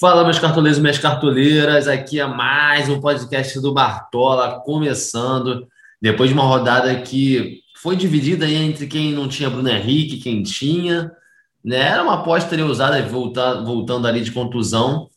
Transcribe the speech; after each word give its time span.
Fala, 0.00 0.22
meus 0.22 0.38
cartoleiros 0.38 0.78
e 0.78 0.80
minhas 0.80 0.98
cartoleiras. 0.98 1.88
Aqui 1.88 2.20
é 2.20 2.26
mais 2.26 2.88
um 2.88 3.00
podcast 3.00 3.58
do 3.58 3.74
Bartola, 3.74 4.60
começando. 4.64 5.66
Depois 6.00 6.30
de 6.30 6.34
uma 6.34 6.44
rodada 6.44 6.94
que 7.00 7.62
foi 7.82 7.96
dividida 7.96 8.48
entre 8.48 8.86
quem 8.86 9.10
não 9.10 9.26
tinha 9.26 9.50
Bruno 9.50 9.68
Henrique 9.68 10.18
quem 10.18 10.40
tinha. 10.44 11.10
Né? 11.64 11.80
Era 11.80 12.04
uma 12.04 12.20
aposta 12.20 12.54
ali 12.54 12.62
usada, 12.62 13.02
voltar, 13.02 13.54
voltando 13.64 14.06
ali 14.06 14.20
de 14.20 14.30
contusão. 14.30 15.08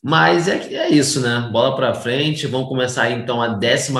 Mas 0.00 0.46
é, 0.46 0.72
é 0.72 0.88
isso, 0.88 1.20
né? 1.20 1.48
Bola 1.50 1.74
para 1.74 1.92
frente. 1.92 2.46
Vamos 2.46 2.68
começar 2.68 3.02
aí, 3.04 3.14
então 3.14 3.42
a 3.42 3.58
14 3.58 3.92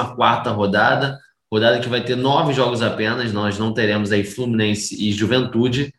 rodada. 0.54 1.18
Rodada 1.52 1.80
que 1.80 1.88
vai 1.88 2.04
ter 2.04 2.16
nove 2.16 2.52
jogos 2.52 2.80
apenas. 2.80 3.32
Nós 3.32 3.58
não 3.58 3.74
teremos 3.74 4.12
aí 4.12 4.22
Fluminense 4.22 4.94
e 5.04 5.10
Juventude. 5.10 5.92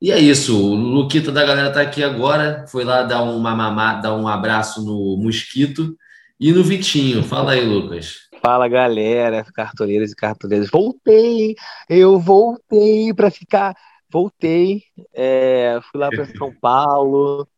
E 0.00 0.10
é 0.10 0.18
isso, 0.18 0.60
o 0.60 0.74
Luquita 0.74 1.32
da 1.32 1.44
galera 1.46 1.72
tá 1.72 1.80
aqui 1.80 2.02
agora, 2.02 2.66
foi 2.68 2.84
lá 2.84 3.02
dar 3.02 3.22
uma 3.22 3.54
mamá, 3.54 3.94
dar 3.94 4.14
um 4.14 4.28
abraço 4.28 4.84
no 4.84 5.16
Mosquito 5.16 5.96
e 6.38 6.52
no 6.52 6.62
Vitinho. 6.62 7.22
Fala 7.22 7.52
aí, 7.52 7.64
Lucas. 7.64 8.28
Fala, 8.42 8.68
galera, 8.68 9.44
cartoleiros 9.54 10.12
e 10.12 10.16
cartoleiras. 10.16 10.68
Voltei, 10.68 11.54
eu 11.88 12.18
voltei 12.18 13.14
para 13.14 13.30
ficar, 13.30 13.74
voltei, 14.10 14.82
é, 15.14 15.80
fui 15.90 16.00
lá 16.00 16.10
para 16.10 16.26
São 16.36 16.52
Paulo, 16.60 17.48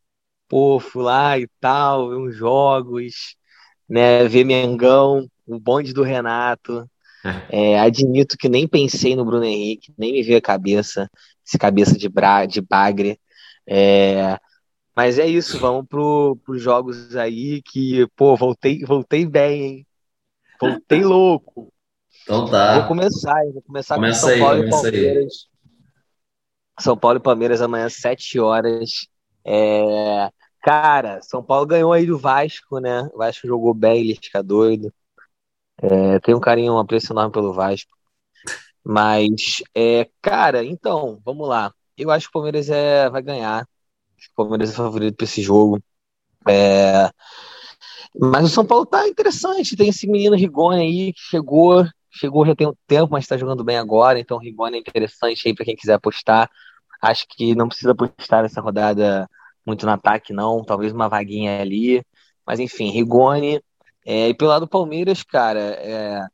pô, 0.47 0.79
fui 0.79 1.03
lá 1.03 1.37
e 1.37 1.47
tal, 1.59 2.09
ver 2.09 2.15
uns 2.15 2.35
jogos, 2.35 3.35
né, 3.89 4.25
ver 4.27 4.45
Mengão, 4.45 5.27
o 5.45 5.59
bonde 5.59 5.93
do 5.93 6.03
Renato. 6.03 6.89
É, 7.51 7.79
admito 7.79 8.37
que 8.37 8.47
nem 8.47 8.67
pensei 8.67 9.15
no 9.15 9.25
Bruno 9.25 9.43
Henrique, 9.43 9.93
nem 9.97 10.13
me 10.13 10.23
veio 10.23 10.37
a 10.37 10.41
cabeça 10.41 11.09
esse 11.47 11.57
cabeça 11.57 11.97
de, 11.97 12.09
bra, 12.09 12.45
de 12.45 12.59
bagre. 12.59 13.19
É, 13.65 14.37
mas 14.93 15.17
é 15.17 15.25
isso, 15.25 15.59
vamos 15.59 15.87
para 15.87 15.99
os 16.01 16.61
jogos 16.61 17.15
aí 17.15 17.61
que, 17.61 18.05
pô, 18.15 18.35
voltei, 18.35 18.79
voltei 18.83 19.25
bem, 19.25 19.63
hein? 19.63 19.87
Voltei 20.59 21.03
louco. 21.05 21.71
Então 22.23 22.49
tá. 22.49 22.79
Vou 22.79 22.87
começar, 22.89 23.41
vou 23.53 23.61
começar 23.61 23.95
começa 23.95 24.19
com 24.21 24.27
São 24.27 24.33
aí, 24.33 24.39
Paulo 24.39 24.63
e 24.63 24.69
Palmeiras. 24.69 25.33
Aí. 25.33 26.83
São 26.83 26.97
Paulo 26.97 27.17
e 27.17 27.21
Palmeiras 27.23 27.61
amanhã, 27.61 27.89
7 27.89 28.39
horas. 28.39 29.07
É... 29.45 30.29
Cara, 30.61 31.21
São 31.21 31.41
Paulo 31.41 31.65
ganhou 31.65 31.93
aí 31.93 32.05
do 32.05 32.17
Vasco, 32.17 32.79
né? 32.79 33.07
O 33.13 33.19
Vasco 33.19 33.47
jogou 33.47 33.73
bem, 33.73 34.01
ele 34.01 34.19
fica 34.21 34.43
doido. 34.43 34.93
É, 35.81 36.19
tem 36.19 36.35
um 36.35 36.39
carinho, 36.39 36.73
um 36.73 36.79
apreço 36.79 37.13
enorme 37.13 37.31
pelo 37.31 37.53
Vasco. 37.53 37.91
Mas, 38.83 39.61
é, 39.75 40.09
cara, 40.21 40.63
então, 40.63 41.19
vamos 41.25 41.47
lá. 41.47 41.73
Eu 41.97 42.11
acho 42.11 42.27
que 42.27 42.29
o 42.29 42.33
Palmeiras 42.33 42.69
é, 42.69 43.09
vai 43.09 43.21
ganhar. 43.21 43.63
O 43.63 44.35
Palmeiras 44.35 44.71
é 44.71 44.73
favorito 44.73 45.15
para 45.17 45.25
esse 45.25 45.41
jogo. 45.41 45.81
É, 46.47 47.09
mas 48.19 48.45
o 48.45 48.49
São 48.49 48.65
Paulo 48.65 48.85
tá 48.85 49.07
interessante. 49.07 49.75
Tem 49.75 49.89
esse 49.89 50.07
menino 50.07 50.35
Rigoni 50.35 50.81
aí 50.81 51.13
que 51.13 51.19
chegou, 51.21 51.85
chegou 52.11 52.45
já 52.45 52.55
tem 52.55 52.67
um 52.67 52.73
tempo, 52.87 53.11
mas 53.11 53.23
está 53.25 53.37
jogando 53.37 53.63
bem 53.63 53.77
agora. 53.77 54.19
Então, 54.19 54.37
Rigoni 54.37 54.77
é 54.77 54.79
interessante 54.79 55.47
aí 55.47 55.53
para 55.53 55.65
quem 55.65 55.75
quiser 55.75 55.93
apostar. 55.93 56.49
Acho 57.01 57.25
que 57.29 57.53
não 57.55 57.67
precisa 57.67 57.91
apostar 57.91 58.43
nessa 58.43 58.61
rodada 58.61 59.29
muito 59.65 59.85
no 59.85 59.91
ataque, 59.91 60.33
não. 60.33 60.63
Talvez 60.63 60.91
uma 60.93 61.09
vaguinha 61.09 61.61
ali. 61.61 62.03
Mas, 62.45 62.59
enfim, 62.59 62.89
Rigoni. 62.89 63.61
É, 64.09 64.29
e 64.29 64.33
pelo 64.33 64.51
lado 64.51 64.61
do 64.61 64.69
Palmeiras, 64.69 65.21
cara, 65.21 65.59
é, 65.59 66.25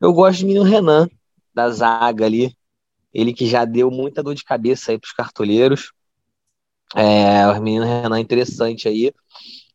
eu 0.00 0.12
gosto 0.12 0.40
do 0.40 0.48
menino 0.48 0.64
Renan 0.64 1.08
da 1.54 1.70
zaga 1.70 2.26
ali. 2.26 2.54
Ele 3.12 3.32
que 3.32 3.46
já 3.46 3.64
deu 3.64 3.90
muita 3.90 4.22
dor 4.22 4.34
de 4.34 4.44
cabeça 4.44 4.92
aí 4.92 4.98
para 4.98 5.06
os 5.06 5.12
cartoleiros. 5.14 5.92
É, 6.94 7.46
o 7.48 7.62
menino 7.62 7.86
Renan 7.86 8.20
interessante 8.20 8.86
aí. 8.86 9.14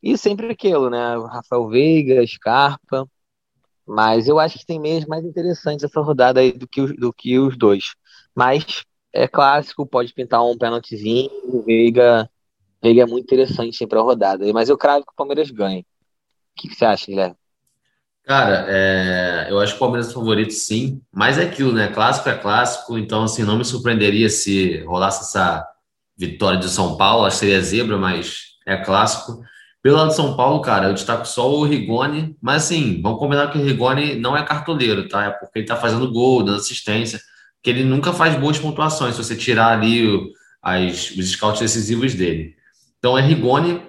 E 0.04 0.16
sempre 0.20 0.52
aquilo, 0.52 0.88
né? 0.92 1.18
Rafael 1.28 1.68
Veiga, 1.68 2.26
Scarpa. 2.28 3.10
Mas 3.88 4.28
eu 4.28 4.40
acho 4.40 4.60
que 4.60 4.66
tem 4.66 4.80
meias 4.80 5.06
mais 5.06 5.26
interessantes 5.26 5.84
essa 5.84 6.02
rodada 6.02 6.42
aí 6.42 6.52
do 6.52 6.68
que, 6.68 6.86
do 6.94 7.12
que 7.12 7.40
os 7.40 7.58
dois. 7.58 7.96
Mas 8.36 8.84
é 9.12 9.28
clássico, 9.28 9.88
pode 9.88 10.14
pintar 10.14 10.46
um 10.46 10.58
pênaltizinho. 10.58 11.32
O 11.46 11.64
Veiga, 11.64 12.30
Veiga 12.84 13.02
é 13.04 13.06
muito 13.08 13.24
interessante 13.26 13.88
para 13.88 14.00
a 14.00 14.04
rodada. 14.04 14.46
Mas 14.54 14.70
eu 14.70 14.78
cravo 14.78 15.06
que 15.06 15.12
o 15.12 15.16
Palmeiras 15.16 15.50
ganha. 15.50 15.84
O 16.56 16.62
que, 16.62 16.70
que 16.70 16.76
você 16.76 16.86
acha, 16.86 17.06
Guilherme? 17.08 17.36
Cara, 18.24 18.66
é, 18.68 19.48
eu 19.52 19.60
acho 19.60 19.74
que 19.74 19.78
o 19.78 19.80
Palmeiras 19.80 20.10
é 20.10 20.14
favorito 20.14 20.52
sim, 20.52 21.00
mas 21.14 21.38
é 21.38 21.44
aquilo, 21.44 21.72
né? 21.72 21.90
Clássico 21.90 22.28
é 22.30 22.36
clássico, 22.36 22.98
então 22.98 23.24
assim, 23.24 23.44
não 23.44 23.58
me 23.58 23.66
surpreenderia 23.66 24.30
se 24.30 24.80
rolasse 24.86 25.22
essa 25.22 25.64
vitória 26.18 26.58
de 26.58 26.68
São 26.68 26.98
Paulo, 26.98 27.26
acho 27.26 27.40
que 27.40 27.46
seria 27.46 27.62
zebra, 27.62 27.98
mas 27.98 28.56
é 28.66 28.78
clássico. 28.78 29.44
Pelo 29.84 29.98
lado 29.98 30.08
de 30.08 30.16
São 30.16 30.36
Paulo, 30.36 30.60
cara, 30.62 30.88
eu 30.88 30.94
destaco 30.94 31.28
só 31.28 31.48
o 31.48 31.64
Rigoni, 31.64 32.36
mas 32.42 32.64
assim, 32.64 33.00
vamos 33.00 33.20
combinar 33.20 33.52
que 33.52 33.60
o 33.60 33.64
Rigoni 33.64 34.16
não 34.16 34.36
é 34.36 34.44
cartoleiro, 34.44 35.08
tá? 35.08 35.26
É 35.26 35.30
porque 35.30 35.60
ele 35.60 35.68
tá 35.68 35.76
fazendo 35.76 36.12
gol, 36.12 36.42
dando 36.42 36.58
assistência, 36.58 37.22
que 37.62 37.70
ele 37.70 37.84
nunca 37.84 38.12
faz 38.12 38.36
boas 38.40 38.58
pontuações, 38.58 39.14
se 39.14 39.24
você 39.24 39.36
tirar 39.36 39.68
ali 39.68 40.20
as, 40.64 41.12
os 41.12 41.32
scouts 41.32 41.62
decisivos 41.62 42.16
dele. 42.16 42.56
Então 42.98 43.16
é 43.16 43.22
Rigoni, 43.22 43.80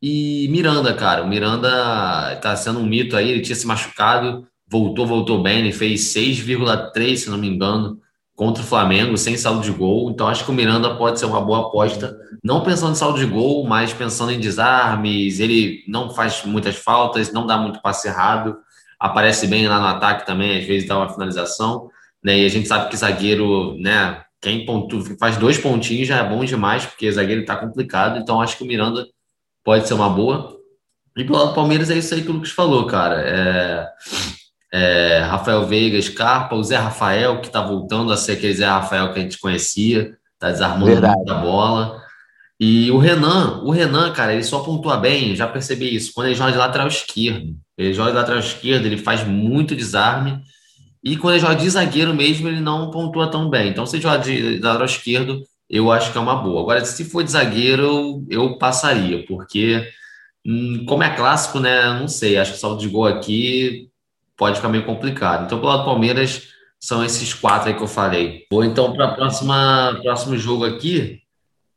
e 0.00 0.46
Miranda, 0.50 0.94
cara, 0.94 1.22
o 1.22 1.28
Miranda 1.28 2.36
tá 2.40 2.54
sendo 2.56 2.78
um 2.80 2.86
mito 2.86 3.16
aí, 3.16 3.30
ele 3.30 3.40
tinha 3.40 3.56
se 3.56 3.66
machucado, 3.66 4.46
voltou, 4.66 5.06
voltou 5.06 5.42
bem, 5.42 5.58
ele 5.58 5.72
fez 5.72 6.02
6,3, 6.14 7.16
se 7.16 7.30
não 7.30 7.38
me 7.38 7.48
engano, 7.48 7.98
contra 8.36 8.62
o 8.62 8.66
Flamengo, 8.66 9.18
sem 9.18 9.36
saldo 9.36 9.62
de 9.62 9.72
gol. 9.72 10.10
Então 10.10 10.28
acho 10.28 10.44
que 10.44 10.50
o 10.52 10.54
Miranda 10.54 10.94
pode 10.94 11.18
ser 11.18 11.26
uma 11.26 11.40
boa 11.40 11.66
aposta, 11.66 12.16
não 12.44 12.62
pensando 12.62 12.92
em 12.92 12.94
saldo 12.94 13.18
de 13.18 13.26
gol, 13.26 13.66
mas 13.66 13.92
pensando 13.92 14.30
em 14.30 14.38
desarmes. 14.38 15.40
Ele 15.40 15.82
não 15.88 16.10
faz 16.10 16.44
muitas 16.44 16.76
faltas, 16.76 17.32
não 17.32 17.46
dá 17.46 17.58
muito 17.58 17.82
passe 17.82 18.06
errado, 18.06 18.56
aparece 19.00 19.48
bem 19.48 19.66
lá 19.66 19.80
no 19.80 19.86
ataque 19.86 20.24
também, 20.24 20.60
às 20.60 20.64
vezes 20.64 20.86
dá 20.88 20.96
uma 20.96 21.08
finalização. 21.08 21.90
Né? 22.22 22.40
E 22.40 22.46
a 22.46 22.48
gente 22.48 22.68
sabe 22.68 22.88
que 22.88 22.96
zagueiro, 22.96 23.76
né? 23.78 24.22
Quem 24.40 24.64
pontu, 24.64 25.02
faz 25.18 25.36
dois 25.36 25.58
pontinhos 25.58 26.06
já 26.06 26.18
é 26.18 26.28
bom 26.28 26.44
demais, 26.44 26.86
porque 26.86 27.10
zagueiro 27.10 27.44
tá 27.44 27.56
complicado. 27.56 28.18
Então 28.18 28.40
acho 28.40 28.56
que 28.56 28.62
o 28.62 28.66
Miranda 28.66 29.04
pode 29.68 29.86
ser 29.86 29.92
uma 29.92 30.08
boa. 30.08 30.56
E 31.14 31.22
pelo 31.22 31.36
lado 31.36 31.48
do 31.48 31.54
Palmeiras 31.54 31.90
é 31.90 31.98
isso 31.98 32.14
aí 32.14 32.22
que 32.22 32.30
o 32.30 32.32
Lucas 32.32 32.52
falou, 32.52 32.86
cara. 32.86 33.20
É, 33.20 33.88
é, 34.72 35.18
Rafael 35.18 35.66
Veiga, 35.66 36.00
Scarpa, 36.00 36.54
o 36.54 36.64
Zé 36.64 36.76
Rafael, 36.76 37.42
que 37.42 37.50
tá 37.50 37.60
voltando 37.60 38.10
a 38.10 38.16
ser 38.16 38.32
aquele 38.32 38.54
Zé 38.54 38.64
Rafael 38.64 39.12
que 39.12 39.18
a 39.18 39.22
gente 39.22 39.38
conhecia, 39.38 40.16
tá 40.38 40.50
desarmando 40.50 40.86
Verdade. 40.86 41.16
muita 41.16 41.34
bola. 41.34 42.00
E 42.58 42.90
o 42.90 42.96
Renan, 42.96 43.60
o 43.62 43.70
Renan, 43.70 44.10
cara, 44.14 44.32
ele 44.32 44.42
só 44.42 44.60
pontua 44.60 44.96
bem, 44.96 45.36
já 45.36 45.46
percebi 45.46 45.94
isso, 45.94 46.14
quando 46.14 46.28
ele 46.28 46.34
joga 46.34 46.52
de 46.52 46.56
lateral 46.56 46.88
esquerdo. 46.88 47.54
Ele 47.76 47.92
joga 47.92 48.12
de 48.12 48.16
lateral 48.16 48.40
esquerdo, 48.40 48.86
ele 48.86 48.96
faz 48.96 49.22
muito 49.22 49.76
desarme. 49.76 50.40
E 51.04 51.14
quando 51.18 51.34
ele 51.34 51.42
joga 51.42 51.56
de 51.56 51.68
zagueiro 51.68 52.14
mesmo, 52.14 52.48
ele 52.48 52.60
não 52.60 52.90
pontua 52.90 53.30
tão 53.30 53.50
bem. 53.50 53.68
Então, 53.68 53.84
se 53.84 53.96
ele 53.96 54.02
joga 54.02 54.16
de 54.16 54.60
lateral 54.60 54.86
esquerdo, 54.86 55.42
eu 55.68 55.92
acho 55.92 56.12
que 56.12 56.18
é 56.18 56.20
uma 56.20 56.36
boa. 56.36 56.60
Agora, 56.62 56.84
se 56.84 57.04
for 57.04 57.22
de 57.22 57.32
zagueiro, 57.32 58.24
eu 58.28 58.56
passaria, 58.58 59.24
porque, 59.26 59.86
hum, 60.46 60.84
como 60.86 61.02
é 61.02 61.14
clássico, 61.14 61.60
né? 61.60 61.98
Não 61.98 62.08
sei, 62.08 62.38
acho 62.38 62.52
que 62.52 62.58
saldo 62.58 62.80
de 62.80 62.88
gol 62.88 63.06
aqui 63.06 63.90
pode 64.36 64.56
ficar 64.56 64.68
meio 64.68 64.84
complicado. 64.84 65.44
Então, 65.44 65.58
pelo 65.58 65.70
lado 65.70 65.80
do 65.80 65.86
Palmeiras, 65.86 66.48
são 66.80 67.04
esses 67.04 67.34
quatro 67.34 67.68
aí 67.68 67.74
que 67.76 67.82
eu 67.82 67.88
falei. 67.88 68.46
Vou 68.50 68.64
então 68.64 68.92
para 68.92 69.12
o 69.12 70.02
próximo 70.02 70.36
jogo 70.38 70.64
aqui: 70.64 71.20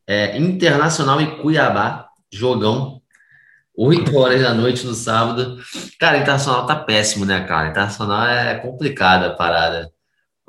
é 0.07 0.37
Internacional 0.37 1.19
e 1.21 1.37
Cuiabá, 1.37 2.07
jogão. 2.31 3.01
8 3.75 4.15
horas 4.15 4.41
da 4.41 4.53
noite 4.53 4.85
no 4.85 4.93
sábado. 4.93 5.57
Cara, 5.97 6.17
Internacional 6.17 6.65
tá 6.65 6.75
péssimo, 6.75 7.25
né, 7.25 7.43
cara? 7.45 7.69
Internacional 7.69 8.27
é 8.27 8.55
complicada 8.55 9.27
a 9.27 9.33
parada. 9.33 9.91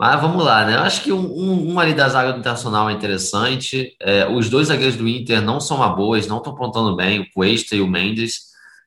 Mas 0.03 0.21
vamos 0.21 0.45
lá, 0.45 0.65
né? 0.65 0.75
Eu 0.75 0.81
acho 0.81 1.01
que 1.01 1.13
um, 1.13 1.71
um, 1.71 1.79
ali 1.79 1.95
da 1.95 2.09
zaga 2.09 2.33
do 2.33 2.41
Internacional 2.41 2.91
é 2.91 2.93
interessante. 2.93 3.95
É, 4.01 4.27
os 4.29 4.51
dois 4.51 4.67
zagueiros 4.67 4.97
do 4.97 5.07
Inter 5.07 5.41
não 5.41 5.61
são 5.61 5.77
uma 5.77 5.91
boas, 5.91 6.27
não 6.27 6.39
estão 6.39 6.53
apontando 6.53 6.97
bem, 6.97 7.21
o 7.21 7.31
Cuesta 7.33 7.77
e 7.77 7.81
o 7.81 7.87
Mendes. 7.87 8.47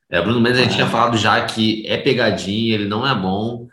É, 0.09 0.21
Bruno 0.21 0.41
Mendes 0.41 0.59
a 0.59 0.63
gente 0.63 0.75
tinha 0.75 0.88
falado 0.88 1.17
já 1.17 1.41
que 1.45 1.88
é 1.88 1.95
pegadinha, 1.95 2.73
ele 2.73 2.85
não 2.85 3.07
é 3.07 3.15
bom. 3.15 3.65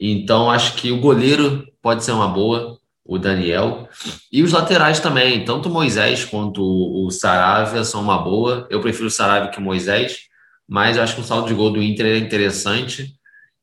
Então 0.00 0.50
acho 0.50 0.74
que 0.74 0.90
o 0.90 0.98
goleiro 0.98 1.64
pode 1.80 2.02
ser 2.02 2.10
uma 2.10 2.26
boa, 2.26 2.76
o 3.04 3.16
Daniel. 3.16 3.88
E 4.32 4.42
os 4.42 4.50
laterais 4.50 4.98
também, 4.98 5.44
tanto 5.44 5.68
o 5.68 5.72
Moisés 5.72 6.24
quanto 6.24 6.60
o, 6.60 7.06
o 7.06 7.12
Saravia 7.12 7.84
são 7.84 8.02
uma 8.02 8.18
boa. 8.18 8.66
Eu 8.68 8.80
prefiro 8.80 9.06
o 9.06 9.10
Saravia 9.10 9.52
que 9.52 9.58
o 9.60 9.62
Moisés, 9.62 10.22
mas 10.68 10.98
acho 10.98 11.14
que 11.14 11.20
o 11.20 11.24
saldo 11.24 11.46
de 11.46 11.54
gol 11.54 11.70
do 11.70 11.80
Inter 11.80 12.06
é 12.06 12.18
interessante. 12.18 13.14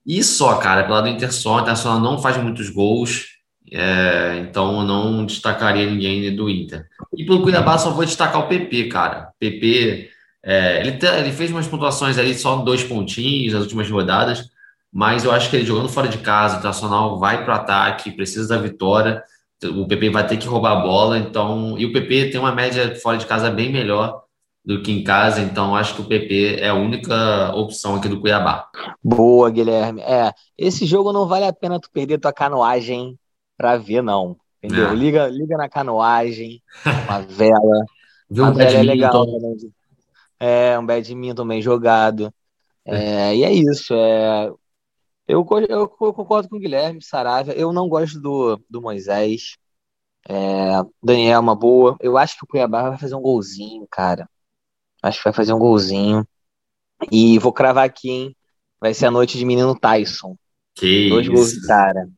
E 0.06 0.24
só, 0.24 0.56
cara, 0.56 0.84
pelo 0.84 0.96
lado 0.96 1.04
do 1.06 1.10
Inter 1.10 1.32
só, 1.34 1.58
o 1.58 1.60
Internacional 1.62 2.00
não 2.00 2.18
faz 2.18 2.38
muitos 2.38 2.70
gols, 2.70 3.28
é, 3.72 4.40
então 4.42 4.82
eu 4.82 4.86
não 4.86 5.26
destacaria 5.26 5.90
ninguém 5.90 6.36
do 6.36 6.50
Inter. 6.50 6.88
E 7.16 7.26
pelo 7.26 7.44
Cuiabá 7.44 7.78
só 7.78 7.92
vou 7.92 8.06
destacar 8.06 8.42
o 8.42 8.48
PP, 8.48 8.86
cara. 8.88 9.32
PP, 9.40 10.10
é, 10.44 10.80
ele, 10.80 10.98
ele 11.18 11.32
fez 11.32 11.52
umas 11.52 11.68
pontuações 11.68 12.18
ali, 12.18 12.34
só 12.34 12.58
dois 12.58 12.84
pontinhos 12.84 13.54
nas 13.54 13.64
últimas 13.64 13.90
rodadas, 13.90 14.50
mas 14.92 15.24
eu 15.24 15.32
acho 15.32 15.50
que 15.50 15.56
ele 15.56 15.66
jogando 15.66 15.90
fora 15.90 16.08
de 16.08 16.18
casa, 16.20 16.56
o 16.56 16.60
Internacional 16.60 17.20
vai 17.20 17.44
para 17.44 17.54
o 17.54 17.58
ataque, 17.58 18.12
precisa 18.12 18.48
da 18.48 18.62
vitória, 18.62 19.24
o 19.64 19.86
PP 19.86 20.10
vai 20.10 20.26
ter 20.26 20.38
que 20.38 20.48
roubar 20.48 20.78
a 20.78 20.82
bola, 20.82 21.18
então, 21.18 21.78
e 21.78 21.86
o 21.86 21.94
PP 21.94 22.32
tem 22.32 22.40
uma 22.40 22.56
média 22.56 22.96
fora 22.96 23.18
de 23.18 23.26
casa 23.26 23.52
bem 23.52 23.72
melhor 23.72 24.24
do 24.70 24.84
que 24.84 24.92
em 24.92 25.04
casa, 25.04 25.42
então 25.42 25.76
acho 25.76 25.96
que 25.96 26.02
o 26.02 26.06
PP 26.06 26.58
é 26.60 26.70
a 26.70 26.76
única 26.76 27.52
opção 27.56 27.96
aqui 27.96 28.08
do 28.08 28.22
Cuiabá. 28.22 28.70
Boa, 29.04 29.50
Guilherme. 29.50 30.00
É, 30.02 30.32
esse 30.56 30.86
jogo 30.86 31.12
não 31.12 31.28
vale 31.28 31.46
a 31.46 31.52
pena 31.52 31.80
tu 31.80 31.90
perder 31.90 32.20
tua 32.20 32.32
canoagem 32.32 33.18
pra 33.58 33.78
ver, 33.78 34.04
não. 34.04 34.38
Entendeu? 34.62 34.90
É. 34.90 34.94
Liga, 34.94 35.28
liga 35.28 35.58
na 35.58 35.68
canoagem, 35.68 36.62
uma 37.10 37.20
vela. 37.20 37.84
Um 38.30 38.54
vela 38.54 38.78
é 38.78 38.84
legal 38.84 39.26
também. 39.26 39.74
É, 40.40 40.78
um 40.78 40.86
badminton 40.86 41.48
bem 41.48 41.64
jogado. 41.64 42.32
É, 42.86 43.36
e 43.36 43.44
é 43.44 43.52
isso. 43.52 43.96
É, 43.96 44.52
eu, 45.28 45.48
eu, 45.68 45.88
concordo 45.90 46.48
com 46.48 46.58
o 46.58 46.60
Guilherme 46.60 47.02
Saravia. 47.02 47.56
Eu 47.56 47.74
não 47.74 47.90
gosto 47.90 48.22
do, 48.22 48.62
do 48.70 48.80
Moisés. 48.80 49.58
É, 50.30 50.84
Daniel 51.02 51.38
é 51.38 51.40
uma 51.40 51.56
boa. 51.56 51.98
Eu 52.00 52.20
acho 52.20 52.38
que 52.38 52.44
o 52.44 52.48
Cuiabá 52.48 52.88
vai 52.88 53.00
fazer 53.00 53.16
um 53.16 53.22
golzinho, 53.22 53.88
cara. 53.90 54.30
Acho 55.02 55.18
que 55.20 55.24
vai 55.24 55.34
fazer 55.34 55.54
um 55.54 55.60
golzinho. 55.60 56.28
E 57.12 57.40
vou 57.40 57.54
cravar 57.54 57.86
aqui, 57.86 58.10
hein? 58.10 58.36
Vai 58.80 58.94
ser 58.94 59.06
a 59.06 59.12
noite 59.12 59.38
de 59.38 59.46
menino 59.46 59.78
Tyson. 59.78 60.36
Que 60.76 61.10
Dois 61.10 61.26
isso. 61.26 61.36
gols 61.36 61.52
de 61.52 61.68
cara. 61.68 62.10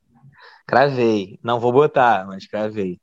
Cravei. 0.67 1.39
Não 1.43 1.59
vou 1.59 1.71
botar, 1.71 2.25
mas 2.27 2.47
cravei. 2.47 2.99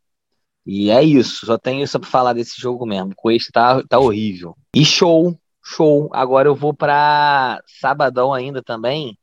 E 0.67 0.91
é 0.91 1.03
isso. 1.03 1.47
Só 1.47 1.59
tenho 1.59 1.83
isso 1.83 1.99
pra 1.99 2.09
falar 2.09 2.33
desse 2.33 2.61
jogo 2.61 2.87
mesmo. 2.87 3.13
O 3.17 3.29
Quest 3.29 3.51
tá, 3.53 3.83
tá 3.89 3.99
horrível. 3.99 4.57
E 4.75 4.85
show. 4.85 5.39
Show. 5.65 6.09
Agora 6.13 6.49
eu 6.49 6.55
vou 6.55 6.75
pra 6.75 7.61
sabadão 7.81 8.33
ainda 8.33 8.63
também. 8.63 9.19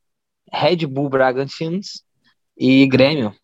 Red 0.52 0.86
Bull 0.86 1.08
Bragantino 1.08 1.80
e 2.56 2.86
Grêmio. 2.86 3.34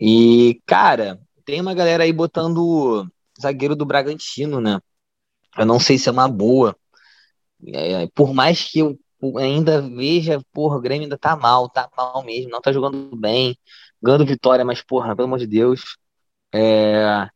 E, 0.00 0.60
cara, 0.66 1.20
tem 1.44 1.60
uma 1.60 1.74
galera 1.74 2.04
aí 2.04 2.12
botando 2.12 3.06
zagueiro 3.40 3.76
do 3.76 3.84
Bragantino, 3.84 4.60
né? 4.60 4.80
Eu 5.58 5.66
não 5.66 5.78
sei 5.80 5.98
se 5.98 6.08
é 6.08 6.12
uma 6.12 6.28
boa. 6.28 6.76
É, 7.66 8.06
por 8.14 8.34
mais 8.34 8.64
que 8.70 8.80
eu 8.80 8.98
ainda 9.38 9.80
veja, 9.82 10.40
porra, 10.52 10.76
o 10.76 10.80
Grêmio 10.80 11.04
ainda 11.04 11.18
tá 11.18 11.36
mal, 11.36 11.68
tá 11.68 11.88
mal 11.96 12.24
mesmo, 12.24 12.50
não 12.50 12.60
tá 12.60 12.72
jogando 12.72 13.14
bem, 13.16 13.56
ganhando 14.02 14.26
vitória, 14.26 14.64
mas, 14.64 14.82
porra, 14.82 15.14
pelo 15.14 15.26
amor 15.28 15.38
de 15.38 15.46
Deus. 15.46 15.96
É... 16.54 17.28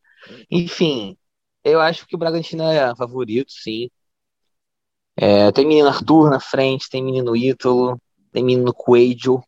Enfim, 0.51 1.17
eu 1.65 1.81
acho 1.81 2.07
que 2.07 2.17
o 2.17 2.19
Bragantino 2.19 2.65
é 2.65 2.95
favorito, 2.97 3.53
sim. 3.53 3.89
É, 5.17 5.51
tem 5.53 5.67
menino 5.67 5.89
Arthur 5.89 6.31
na 6.31 6.41
frente, 6.41 6.91
tem 6.91 7.03
menino 7.03 7.35
Ítalo, 7.37 8.01
tem 8.33 8.45
menino 8.45 8.75
Coelho, 8.75 9.43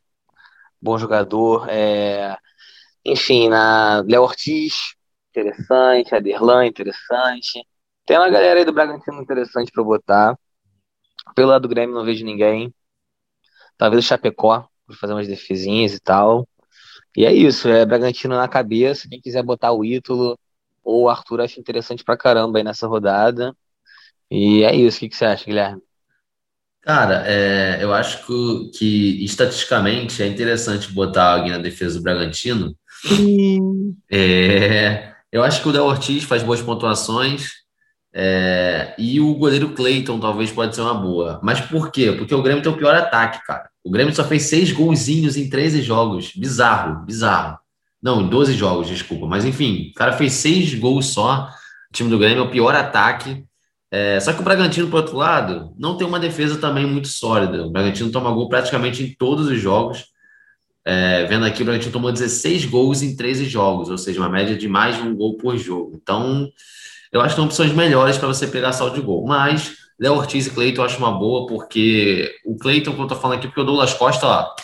bom 0.80 0.98
jogador. 0.98 1.68
É... 1.70 2.36
Enfim, 3.04 3.48
na 3.48 4.02
Léo 4.08 4.22
Ortiz, 4.22 4.94
interessante. 5.30 6.14
Aderlan, 6.14 6.66
interessante. 6.66 7.66
Tem 8.08 8.16
uma 8.16 8.30
galera 8.30 8.58
aí 8.58 8.64
do 8.64 8.72
Bragantino 8.72 9.20
interessante 9.20 9.70
para 9.70 9.84
botar. 9.84 10.38
Pelo 11.34 11.50
lado 11.50 11.60
do 11.60 11.68
Grêmio 11.68 11.94
não 11.94 12.06
vejo 12.06 12.24
ninguém. 12.24 12.74
Talvez 13.76 14.02
o 14.02 14.08
Chapecó, 14.08 14.66
por 14.86 14.96
fazer 14.96 15.12
umas 15.12 15.28
defesinhas 15.28 15.92
e 15.92 16.00
tal. 16.00 16.48
E 17.14 17.26
é 17.26 17.34
isso, 17.34 17.68
é 17.68 17.84
Bragantino 17.84 18.34
na 18.34 18.48
cabeça. 18.48 19.06
Quem 19.10 19.20
quiser 19.20 19.42
botar 19.42 19.72
o 19.72 19.84
Ítalo 19.84 20.38
ou 20.82 21.02
o 21.02 21.08
Arthur, 21.10 21.42
acho 21.42 21.60
interessante 21.60 22.02
pra 22.02 22.16
caramba 22.16 22.58
aí 22.58 22.64
nessa 22.64 22.86
rodada. 22.86 23.54
E 24.30 24.64
é 24.64 24.74
isso, 24.74 24.96
o 24.96 25.00
que, 25.00 25.10
que 25.10 25.16
você 25.16 25.26
acha, 25.26 25.44
Guilherme? 25.44 25.82
Cara, 26.80 27.24
é, 27.26 27.84
eu 27.84 27.92
acho 27.92 28.24
que, 28.24 28.70
que 28.78 29.24
estatisticamente 29.26 30.22
é 30.22 30.26
interessante 30.26 30.90
botar 30.92 31.34
alguém 31.34 31.52
na 31.52 31.58
defesa 31.58 31.98
do 31.98 32.02
Bragantino. 32.02 32.74
É, 34.10 35.12
eu 35.30 35.44
acho 35.44 35.60
que 35.60 35.68
o 35.68 35.72
Del 35.72 35.84
Ortiz 35.84 36.24
faz 36.24 36.42
boas 36.42 36.62
pontuações. 36.62 37.67
É, 38.12 38.94
e 38.98 39.20
o 39.20 39.34
goleiro 39.34 39.70
Cleiton 39.74 40.18
talvez 40.18 40.50
pode 40.50 40.74
ser 40.74 40.82
uma 40.82 40.94
boa. 40.94 41.40
Mas 41.42 41.60
por 41.60 41.90
quê? 41.90 42.12
Porque 42.12 42.34
o 42.34 42.42
Grêmio 42.42 42.62
tem 42.62 42.72
o 42.72 42.76
pior 42.76 42.94
ataque, 42.94 43.44
cara. 43.46 43.68
O 43.84 43.90
Grêmio 43.90 44.14
só 44.14 44.24
fez 44.24 44.44
seis 44.44 44.72
golzinhos 44.72 45.36
em 45.36 45.48
13 45.48 45.82
jogos. 45.82 46.32
Bizarro, 46.34 47.04
bizarro. 47.04 47.58
Não, 48.02 48.22
em 48.22 48.28
12 48.28 48.54
jogos, 48.54 48.88
desculpa. 48.88 49.26
Mas 49.26 49.44
enfim, 49.44 49.90
o 49.90 49.94
cara 49.94 50.12
fez 50.12 50.32
seis 50.34 50.74
gols 50.74 51.06
só. 51.06 51.48
O 51.90 51.92
time 51.92 52.10
do 52.10 52.18
Grêmio 52.18 52.42
é 52.42 52.46
o 52.46 52.50
pior 52.50 52.74
ataque. 52.74 53.44
É, 53.90 54.20
só 54.20 54.32
que 54.32 54.40
o 54.40 54.44
Bragantino, 54.44 54.88
por 54.88 54.98
outro 54.98 55.16
lado, 55.16 55.74
não 55.78 55.96
tem 55.96 56.06
uma 56.06 56.20
defesa 56.20 56.58
também 56.58 56.86
muito 56.86 57.08
sólida. 57.08 57.66
O 57.66 57.70
Bragantino 57.70 58.10
toma 58.10 58.30
gol 58.30 58.48
praticamente 58.48 59.02
em 59.02 59.14
todos 59.14 59.46
os 59.46 59.58
jogos. 59.58 60.06
É, 60.84 61.24
vendo 61.26 61.44
aqui, 61.44 61.62
o 61.62 61.64
Bragantino 61.64 61.92
tomou 61.92 62.12
16 62.12 62.66
gols 62.66 63.02
em 63.02 63.16
13 63.16 63.46
jogos, 63.46 63.90
ou 63.90 63.98
seja, 63.98 64.20
uma 64.20 64.28
média 64.28 64.56
de 64.56 64.68
mais 64.68 64.96
de 64.96 65.02
um 65.02 65.14
gol 65.14 65.36
por 65.36 65.56
jogo. 65.56 65.98
Então, 66.00 66.48
eu 67.12 67.20
acho 67.20 67.34
que 67.34 67.36
são 67.36 67.46
opções 67.46 67.72
melhores 67.72 68.16
para 68.18 68.28
você 68.28 68.46
pegar 68.46 68.72
saldo 68.72 68.94
de 68.94 69.00
gol. 69.00 69.26
Mas 69.26 69.74
Léo 69.98 70.14
Ortiz 70.14 70.46
e 70.46 70.50
Cleiton 70.50 70.82
eu 70.82 70.86
acho 70.86 70.98
uma 70.98 71.12
boa, 71.12 71.46
porque 71.46 72.34
o 72.44 72.56
Cleiton, 72.56 72.94
que 72.94 73.00
eu 73.00 73.06
tô 73.06 73.16
falando 73.16 73.38
aqui, 73.38 73.48
porque 73.48 73.60
o 73.60 73.64
Douglas 73.64 73.94
Costa, 73.94 74.26
ó, 74.26 74.54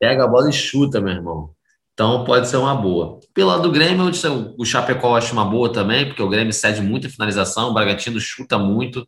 pega 0.00 0.24
a 0.24 0.28
bola 0.28 0.48
e 0.48 0.52
chuta, 0.52 1.00
meu 1.00 1.12
irmão. 1.12 1.50
Então 1.92 2.24
pode 2.24 2.48
ser 2.48 2.56
uma 2.58 2.76
boa. 2.76 3.18
Pelo 3.34 3.48
lado 3.48 3.62
do 3.62 3.72
Grêmio, 3.72 4.08
o 4.56 4.64
Chapecó 4.64 5.08
eu 5.08 5.16
acho 5.16 5.32
uma 5.32 5.44
boa 5.44 5.72
também, 5.72 6.06
porque 6.06 6.22
o 6.22 6.28
Grêmio 6.28 6.52
cede 6.52 6.80
muita 6.80 7.08
finalização, 7.08 7.70
o 7.70 7.74
Bragantino 7.74 8.20
chuta 8.20 8.56
muito. 8.56 9.06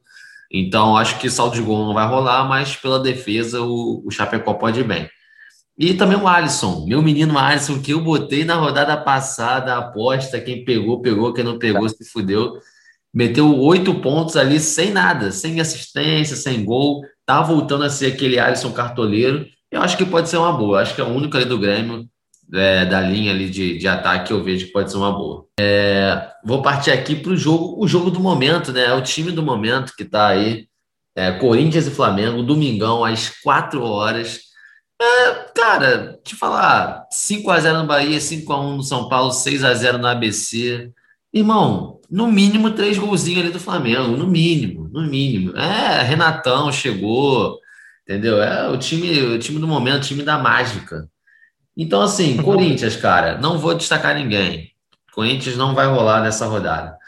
Então 0.50 0.96
acho 0.96 1.16
que 1.20 1.30
saldo 1.30 1.54
de 1.54 1.62
gol 1.62 1.86
não 1.86 1.94
vai 1.94 2.08
rolar, 2.08 2.48
mas 2.48 2.74
pela 2.74 2.98
defesa 2.98 3.60
o, 3.62 4.02
o 4.04 4.10
Chapecó 4.10 4.54
pode 4.54 4.80
ir 4.80 4.84
bem. 4.84 5.08
E 5.80 5.94
também 5.94 6.18
o 6.18 6.28
Alisson, 6.28 6.84
meu 6.86 7.00
menino 7.00 7.38
Alisson, 7.38 7.80
que 7.80 7.92
eu 7.92 8.02
botei 8.02 8.44
na 8.44 8.54
rodada 8.56 8.94
passada, 8.98 9.78
aposta, 9.78 10.38
quem 10.38 10.62
pegou, 10.62 11.00
pegou, 11.00 11.32
quem 11.32 11.42
não 11.42 11.58
pegou, 11.58 11.88
se 11.88 12.04
fudeu. 12.04 12.58
Meteu 13.14 13.58
oito 13.58 13.94
pontos 13.94 14.36
ali 14.36 14.60
sem 14.60 14.92
nada, 14.92 15.32
sem 15.32 15.58
assistência, 15.58 16.36
sem 16.36 16.62
gol. 16.66 17.00
Tá 17.24 17.40
voltando 17.40 17.84
a 17.84 17.88
ser 17.88 18.12
aquele 18.12 18.38
Alisson 18.38 18.72
cartoleiro. 18.72 19.46
Eu 19.70 19.80
acho 19.80 19.96
que 19.96 20.04
pode 20.04 20.28
ser 20.28 20.36
uma 20.36 20.52
boa. 20.52 20.82
Acho 20.82 20.94
que 20.94 21.00
é 21.00 21.04
o 21.04 21.08
único 21.08 21.34
ali 21.34 21.46
do 21.46 21.58
Grêmio 21.58 22.06
é, 22.52 22.84
da 22.84 23.00
linha 23.00 23.32
ali 23.32 23.48
de, 23.48 23.78
de 23.78 23.88
ataque, 23.88 24.32
eu 24.32 24.42
vejo 24.42 24.66
que 24.66 24.72
pode 24.72 24.90
ser 24.90 24.96
uma 24.98 25.12
boa. 25.12 25.46
É, 25.58 26.28
vou 26.44 26.60
partir 26.62 26.90
aqui 26.90 27.14
para 27.14 27.32
o 27.32 27.36
jogo, 27.36 27.82
o 27.82 27.86
jogo 27.86 28.10
do 28.10 28.20
momento, 28.20 28.72
né? 28.72 28.86
É 28.86 28.92
o 28.92 29.02
time 29.02 29.32
do 29.32 29.42
momento 29.42 29.94
que 29.96 30.02
está 30.02 30.28
aí. 30.28 30.66
É, 31.16 31.32
Corinthians 31.32 31.86
e 31.86 31.90
Flamengo, 31.90 32.42
domingão, 32.42 33.04
às 33.04 33.28
4 33.42 33.82
horas. 33.82 34.49
É, 35.00 35.32
cara, 35.54 36.20
te 36.22 36.36
falar, 36.36 37.06
5x0 37.10 37.80
no 37.80 37.86
Bahia, 37.86 38.18
5x1 38.18 38.76
no 38.76 38.82
São 38.82 39.08
Paulo, 39.08 39.30
6x0 39.30 39.96
no 39.96 40.06
ABC. 40.06 40.92
Irmão, 41.32 42.00
no 42.10 42.30
mínimo 42.30 42.72
três 42.72 42.98
golzinhos 42.98 43.44
ali 43.44 43.50
do 43.50 43.58
Flamengo, 43.58 44.16
no 44.16 44.26
mínimo, 44.26 44.90
no 44.92 45.02
mínimo. 45.02 45.56
É, 45.56 46.02
Renatão 46.02 46.70
chegou, 46.70 47.58
entendeu? 48.02 48.42
É 48.42 48.68
o 48.68 48.76
time, 48.76 49.22
o 49.22 49.38
time 49.38 49.58
do 49.58 49.66
momento, 49.66 50.02
o 50.02 50.06
time 50.06 50.22
da 50.22 50.36
mágica. 50.36 51.08
Então, 51.74 52.02
assim, 52.02 52.36
uhum. 52.36 52.42
Corinthians, 52.42 52.96
cara, 52.96 53.38
não 53.38 53.58
vou 53.58 53.74
destacar 53.74 54.14
ninguém. 54.14 54.70
Corinthians 55.14 55.56
não 55.56 55.74
vai 55.74 55.86
rolar 55.86 56.20
nessa 56.20 56.46
rodada. 56.46 56.98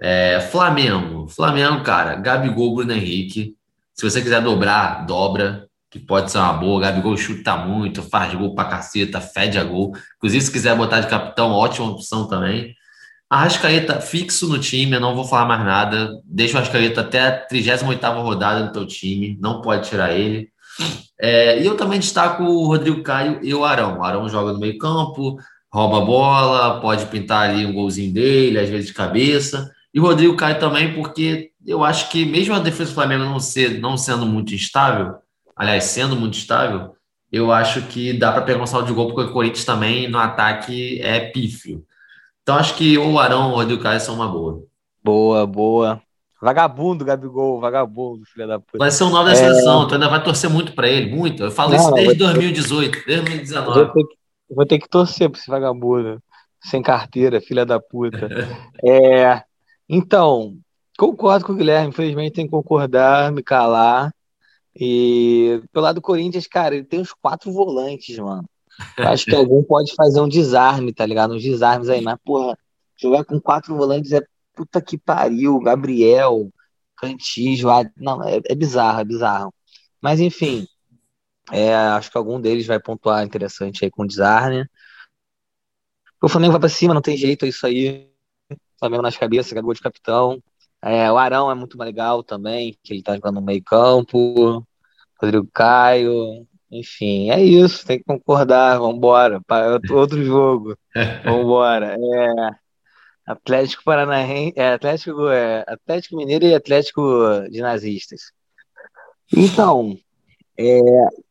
É, 0.00 0.40
Flamengo. 0.50 1.28
Flamengo, 1.28 1.84
cara, 1.84 2.16
Gabigol, 2.16 2.74
Bruno 2.74 2.92
Henrique. 2.92 3.54
Se 3.94 4.08
você 4.08 4.20
quiser 4.20 4.42
dobrar, 4.42 5.06
dobra, 5.06 5.67
que 5.90 5.98
pode 5.98 6.30
ser 6.30 6.38
uma 6.38 6.52
boa. 6.52 6.80
Gabigol 6.80 7.16
chuta 7.16 7.56
muito, 7.56 8.02
faz 8.02 8.34
gol 8.34 8.54
pra 8.54 8.64
caceta, 8.64 9.20
fede 9.20 9.58
a 9.58 9.64
gol. 9.64 9.92
Inclusive, 10.16 10.44
se 10.44 10.52
quiser 10.52 10.76
botar 10.76 11.00
de 11.00 11.08
capitão, 11.08 11.52
ótima 11.52 11.90
opção 11.90 12.28
também. 12.28 12.74
Arrascaeta 13.30 14.00
fixo 14.00 14.48
no 14.48 14.58
time, 14.58 14.94
eu 14.94 15.00
não 15.00 15.14
vou 15.14 15.24
falar 15.24 15.46
mais 15.46 15.64
nada. 15.64 16.10
Deixa 16.24 16.54
o 16.54 16.58
Arrascaeta 16.58 17.00
até 17.02 17.20
a 17.26 17.38
38 17.46 18.06
rodada 18.22 18.66
do 18.66 18.72
teu 18.72 18.86
time, 18.86 19.38
não 19.40 19.60
pode 19.60 19.88
tirar 19.88 20.14
ele. 20.14 20.48
É, 21.20 21.60
e 21.60 21.66
eu 21.66 21.76
também 21.76 21.98
destaco 21.98 22.42
o 22.42 22.66
Rodrigo 22.66 23.02
Caio 23.02 23.40
e 23.42 23.52
o 23.54 23.64
Arão. 23.64 23.98
O 23.98 24.04
Arão 24.04 24.28
joga 24.28 24.52
no 24.52 24.60
meio 24.60 24.78
campo, 24.78 25.36
rouba 25.72 25.98
a 25.98 26.04
bola, 26.04 26.80
pode 26.80 27.06
pintar 27.06 27.50
ali 27.50 27.66
um 27.66 27.72
golzinho 27.72 28.12
dele, 28.12 28.58
às 28.58 28.68
vezes 28.68 28.86
de 28.86 28.94
cabeça. 28.94 29.70
E 29.92 30.00
o 30.00 30.04
Rodrigo 30.04 30.36
Caio 30.36 30.58
também, 30.58 30.94
porque 30.94 31.50
eu 31.66 31.84
acho 31.84 32.08
que 32.10 32.24
mesmo 32.24 32.54
a 32.54 32.60
defesa 32.60 32.90
do 32.90 32.94
Flamengo 32.94 33.24
não, 33.24 33.40
ser, 33.40 33.80
não 33.80 33.96
sendo 33.96 34.24
muito 34.24 34.54
instável, 34.54 35.16
aliás, 35.58 35.84
sendo 35.84 36.16
muito 36.16 36.38
estável, 36.38 36.94
eu 37.30 37.52
acho 37.52 37.82
que 37.82 38.12
dá 38.12 38.32
para 38.32 38.42
pegar 38.42 38.62
um 38.62 38.66
saldo 38.66 38.86
de 38.86 38.92
gol, 38.92 39.08
porque 39.12 39.30
o 39.30 39.32
Corinthians 39.32 39.64
também 39.64 40.08
no 40.08 40.18
ataque 40.18 41.00
é 41.02 41.20
pífio. 41.20 41.84
Então 42.42 42.56
acho 42.56 42.74
que 42.76 42.96
ou 42.96 43.12
o 43.12 43.18
Arão 43.18 43.48
ou 43.48 43.52
o 43.52 43.56
Rodrigo 43.56 43.82
Caio 43.82 44.00
são 44.00 44.14
uma 44.14 44.28
boa. 44.28 44.62
Boa, 45.04 45.46
boa. 45.46 46.00
Vagabundo, 46.40 47.04
Gabigol, 47.04 47.60
vagabundo, 47.60 48.24
filha 48.24 48.46
da 48.46 48.60
puta. 48.60 48.78
Vai 48.78 48.90
ser 48.90 49.04
o 49.04 49.10
nome 49.10 49.26
da 49.26 49.32
é... 49.32 49.34
seleção, 49.34 49.88
tu 49.88 49.94
ainda 49.94 50.08
vai 50.08 50.22
torcer 50.22 50.48
muito 50.48 50.72
pra 50.72 50.88
ele, 50.88 51.14
muito. 51.14 51.42
Eu 51.42 51.50
falo 51.50 51.72
não, 51.72 51.78
isso 51.78 51.90
desde 51.92 52.14
2018, 52.14 53.04
desde 53.06 53.24
2019. 53.24 53.74
Vou 53.74 53.92
ter, 53.92 54.04
que, 54.04 54.16
vou 54.54 54.66
ter 54.66 54.78
que 54.78 54.88
torcer 54.88 55.28
pra 55.28 55.38
esse 55.38 55.50
vagabundo, 55.50 56.22
sem 56.62 56.80
carteira, 56.80 57.40
filha 57.40 57.66
da 57.66 57.80
puta. 57.80 58.28
é, 58.86 59.42
então, 59.88 60.56
concordo 60.96 61.44
com 61.44 61.52
o 61.52 61.56
Guilherme, 61.56 61.88
infelizmente 61.88 62.34
tem 62.34 62.44
que 62.44 62.52
concordar, 62.52 63.32
me 63.32 63.42
calar. 63.42 64.12
E 64.80 65.60
pelo 65.72 65.84
lado 65.84 65.96
do 65.96 66.02
Corinthians, 66.02 66.46
cara, 66.46 66.76
ele 66.76 66.84
tem 66.84 67.00
uns 67.00 67.12
quatro 67.12 67.50
volantes, 67.52 68.16
mano. 68.18 68.48
Eu 68.96 69.08
acho 69.08 69.24
que 69.24 69.34
algum 69.34 69.62
pode 69.62 69.92
fazer 69.94 70.20
um 70.20 70.28
desarme, 70.28 70.92
tá 70.92 71.04
ligado? 71.04 71.34
Uns 71.34 71.42
desarmes 71.42 71.88
aí, 71.88 72.00
mas, 72.00 72.16
porra, 72.24 72.56
jogar 72.96 73.24
com 73.24 73.40
quatro 73.40 73.76
volantes 73.76 74.12
é 74.12 74.20
puta 74.54 74.80
que 74.80 74.96
pariu, 74.96 75.58
Gabriel, 75.58 76.48
Cantijo, 76.96 77.68
não, 77.96 78.22
é, 78.22 78.40
é 78.44 78.54
bizarro, 78.54 79.00
é 79.00 79.04
bizarro. 79.04 79.54
Mas 80.00 80.20
enfim, 80.20 80.66
é, 81.50 81.74
acho 81.74 82.10
que 82.10 82.18
algum 82.18 82.40
deles 82.40 82.66
vai 82.66 82.78
pontuar 82.78 83.24
interessante 83.24 83.84
aí 83.84 83.90
com 83.90 84.02
o 84.02 84.06
Desarne. 84.06 84.68
O 86.22 86.28
Flamengo 86.28 86.52
vai 86.52 86.60
pra 86.60 86.68
cima, 86.68 86.94
não 86.94 87.00
tem 87.00 87.16
jeito, 87.16 87.44
é 87.44 87.48
isso 87.48 87.66
aí. 87.66 88.10
Flamengo 88.78 89.02
nas 89.02 89.16
cabeças, 89.16 89.60
gol 89.60 89.74
de 89.74 89.80
capitão. 89.80 90.42
É, 90.82 91.10
o 91.10 91.18
Arão 91.18 91.50
é 91.50 91.54
muito 91.54 91.76
legal 91.78 92.22
também, 92.22 92.76
que 92.82 92.92
ele 92.92 93.02
tá 93.02 93.14
jogando 93.14 93.36
no 93.36 93.42
meio 93.42 93.62
campo. 93.62 94.66
Rodrigo 95.20 95.48
Caio. 95.52 96.46
Enfim, 96.70 97.30
é 97.30 97.42
isso, 97.42 97.86
tem 97.86 97.98
que 97.98 98.04
concordar, 98.04 98.78
vambora. 98.78 99.40
Para 99.46 99.80
outro 99.90 100.22
jogo. 100.22 100.76
Vambora. 101.24 101.96
É, 101.98 102.50
Atlético 103.26 103.84
Paranaense, 103.84 104.52
é, 104.56 104.74
Atlético, 104.74 105.28
é, 105.28 105.64
Atlético 105.66 106.16
Mineiro 106.16 106.44
e 106.44 106.54
Atlético 106.54 107.00
de 107.50 107.60
Nazistas. 107.62 108.32
Então, 109.34 109.98
é, 110.58 110.80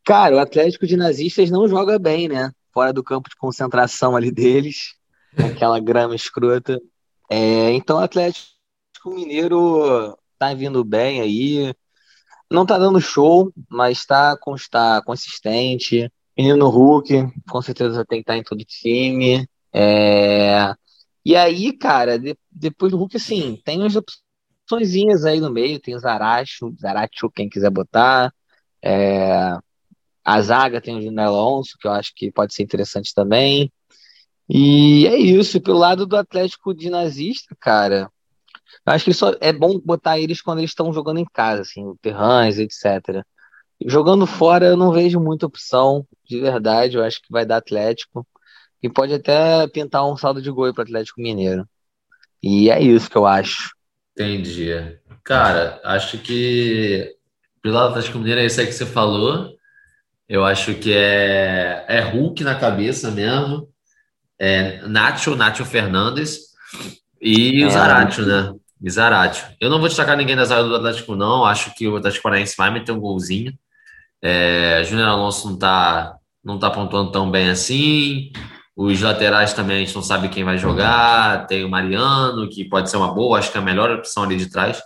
cara, 0.04 0.36
o 0.36 0.40
Atlético 0.40 0.88
de 0.88 0.98
Nazistas 0.98 1.52
não 1.52 1.68
joga 1.68 2.00
bem, 2.00 2.28
né? 2.28 2.52
Fora 2.74 2.92
do 2.92 3.04
campo 3.04 3.30
de 3.30 3.36
concentração 3.36 4.16
ali 4.16 4.32
deles, 4.32 4.96
aquela 5.38 5.80
grama 5.80 6.16
escrota. 6.16 6.80
É, 7.30 7.72
então, 7.72 7.98
o 7.98 8.02
Atlético 8.02 8.57
Mineiro 9.14 10.18
tá 10.38 10.54
vindo 10.54 10.84
bem 10.84 11.22
aí. 11.22 11.74
Não 12.50 12.66
tá 12.66 12.78
dando 12.78 13.02
show, 13.02 13.52
mas 13.70 14.06
tá, 14.06 14.38
tá 14.72 15.02
consistente. 15.06 16.12
Menino 16.38 16.70
Hulk, 16.70 17.28
com 17.50 17.62
certeza 17.62 18.06
tem 18.06 18.20
que 18.20 18.24
estar 18.24 18.38
em 18.38 18.44
todo 18.44 18.64
time. 18.64 19.48
É, 19.74 20.74
e 21.26 21.36
aí, 21.36 21.74
cara, 21.74 22.18
de, 22.18 22.38
depois 22.52 22.92
do 22.92 22.98
Hulk, 22.98 23.18
assim, 23.18 23.62
tem 23.66 23.80
umas 23.80 23.96
opções 23.96 25.26
aí 25.26 25.40
no 25.40 25.52
meio, 25.52 25.80
tem 25.80 25.96
o 25.96 26.00
Zaracho, 26.00 26.74
Zaracho, 26.80 27.30
quem 27.34 27.50
quiser 27.50 27.70
botar. 27.70 28.34
É, 28.82 29.58
a 30.24 30.42
zaga 30.42 30.80
tem 30.80 30.98
o 30.98 31.02
Júnior 31.02 31.28
Alonso, 31.28 31.78
que 31.80 31.88
eu 31.88 31.92
acho 31.92 32.14
que 32.16 32.32
pode 32.32 32.54
ser 32.54 32.64
interessante 32.64 33.14
também. 33.14 33.72
E 34.50 35.08
é 35.08 35.18
isso, 35.18 35.60
pelo 35.62 35.78
lado 35.78 36.06
do 36.06 36.16
Atlético 36.16 36.74
de 36.74 36.90
Nazista, 36.90 37.56
cara. 37.60 38.10
Eu 38.86 38.94
acho 38.94 39.06
que 39.06 39.14
só 39.14 39.34
é 39.42 39.52
bom 39.52 39.80
botar 39.80 40.20
eles 40.20 40.42
quando 40.42 40.60
eles 40.60 40.72
estão 40.72 40.94
jogando 40.94 41.20
em 41.20 41.26
casa, 41.26 41.62
assim, 41.62 41.86
o 41.86 41.98
Terrans, 42.02 42.58
etc. 42.58 43.24
Jogando 43.86 44.26
fora, 44.26 44.66
eu 44.68 44.78
não 44.78 44.92
vejo 44.92 45.20
muita 45.20 45.46
opção, 45.46 46.06
de 46.26 46.40
verdade. 46.40 46.98
Eu 46.98 47.04
acho 47.04 47.22
que 47.22 47.32
vai 47.32 47.46
dar 47.46 47.58
Atlético. 47.58 48.28
E 48.82 48.90
pode 48.90 49.14
até 49.14 49.68
pintar 49.68 50.06
um 50.08 50.18
saldo 50.18 50.42
de 50.42 50.52
gol 50.52 50.74
para 50.74 50.84
Atlético 50.84 51.22
Mineiro. 51.22 51.68
E 52.42 52.70
é 52.70 52.82
isso 52.82 53.10
que 53.10 53.18
eu 53.18 53.26
acho. 53.26 53.76
Entendi. 54.12 54.70
Cara, 55.24 55.82
acho 55.84 56.18
que 56.20 57.16
pelo 57.62 57.78
Atlético 57.78 58.20
Mineiro 58.20 58.42
é 58.42 58.46
isso 58.46 58.60
aí 58.60 58.68
que 58.68 58.74
você 58.74 58.86
falou. 58.86 59.56
Eu 60.30 60.46
acho 60.46 60.76
que 60.76 60.94
é, 60.94 61.86
é 61.88 62.00
Hulk 62.02 62.44
na 62.44 62.56
cabeça 62.56 63.12
mesmo. 63.12 63.68
É 64.40 64.88
Nacho, 64.88 65.36
Nacho 65.36 65.66
Fernandes 65.66 66.48
e 67.22 67.64
o 67.64 67.68
é. 67.68 67.70
Zaratio, 67.70 68.26
né? 68.26 68.54
E 68.82 68.90
Zaratio. 68.90 69.46
Eu 69.60 69.70
não 69.70 69.80
vou 69.80 69.88
destacar 69.88 70.16
ninguém 70.16 70.36
da 70.36 70.46
zaga 70.46 70.68
do 70.68 70.76
Atlético, 70.76 71.16
não. 71.16 71.46
Acho 71.46 71.74
que 71.76 71.88
o 71.88 71.98
Atlético 71.98 72.24
Paranaense 72.24 72.56
vai 72.58 72.72
meter 72.72 72.92
um 72.92 73.00
golzinho. 73.00 73.54
É, 74.22 74.84
Júnior 74.84 75.08
Alonso 75.08 75.50
não 75.50 75.58
tá, 75.58 76.18
não 76.44 76.60
tá 76.60 76.70
pontuando 76.70 77.12
tão 77.12 77.30
bem 77.30 77.50
assim. 77.50 78.32
Os 78.76 79.02
laterais 79.02 79.54
também 79.54 79.78
a 79.78 79.80
gente 79.80 79.96
não 79.96 80.04
sabe 80.04 80.30
quem 80.30 80.44
vai 80.44 80.58
jogar. 80.58 81.48
Tem 81.48 81.66
o 81.66 81.70
Mariano, 81.70 82.48
que 82.50 82.66
pode 82.66 82.90
ser 82.90 82.98
uma 82.98 83.14
boa, 83.14 83.40
acho 83.40 83.52
que 83.52 83.58
é 83.58 83.62
a 83.62 83.64
melhor 83.64 83.90
opção 83.92 84.24
ali 84.24 84.38
de 84.38 84.50
trás. 84.50 84.82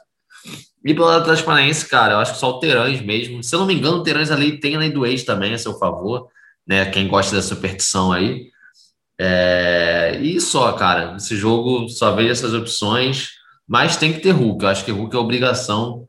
E 0.84 0.94
pelo 0.94 1.08
lado 1.08 1.22
Atlético 1.22 1.48
Paranaense, 1.48 1.88
cara, 1.88 2.14
eu 2.14 2.20
acho 2.20 2.34
que 2.34 2.40
só 2.40 2.50
o 2.50 2.60
Terãs 2.60 3.02
mesmo. 3.02 3.44
Se 3.44 3.54
eu 3.54 3.60
não 3.60 3.68
me 3.68 3.76
engano, 3.76 3.98
o 3.98 4.04
Terãs 4.04 4.32
ali 4.32 4.60
tem 4.60 4.76
a 4.76 4.80
lei 4.80 4.90
do 4.90 5.06
ex 5.06 5.24
também 5.24 5.54
a 5.54 5.58
seu 5.58 5.78
favor, 5.78 6.28
né? 6.66 6.86
Quem 6.86 7.08
gosta 7.08 7.36
da 7.36 7.42
superstição 7.42 8.12
aí. 8.12 8.51
É... 9.20 10.18
E 10.22 10.40
só, 10.40 10.72
cara, 10.74 11.14
nesse 11.14 11.36
jogo 11.36 11.88
só 11.90 12.14
vejo 12.14 12.32
essas 12.32 12.54
opções, 12.54 13.30
mas 13.68 13.98
tem 13.98 14.14
que 14.14 14.20
ter 14.20 14.32
Hulk. 14.32 14.64
Eu 14.64 14.70
acho 14.70 14.86
que 14.86 14.92
Hulk 14.92 15.16
é 15.16 15.20
obrigação 15.20 16.08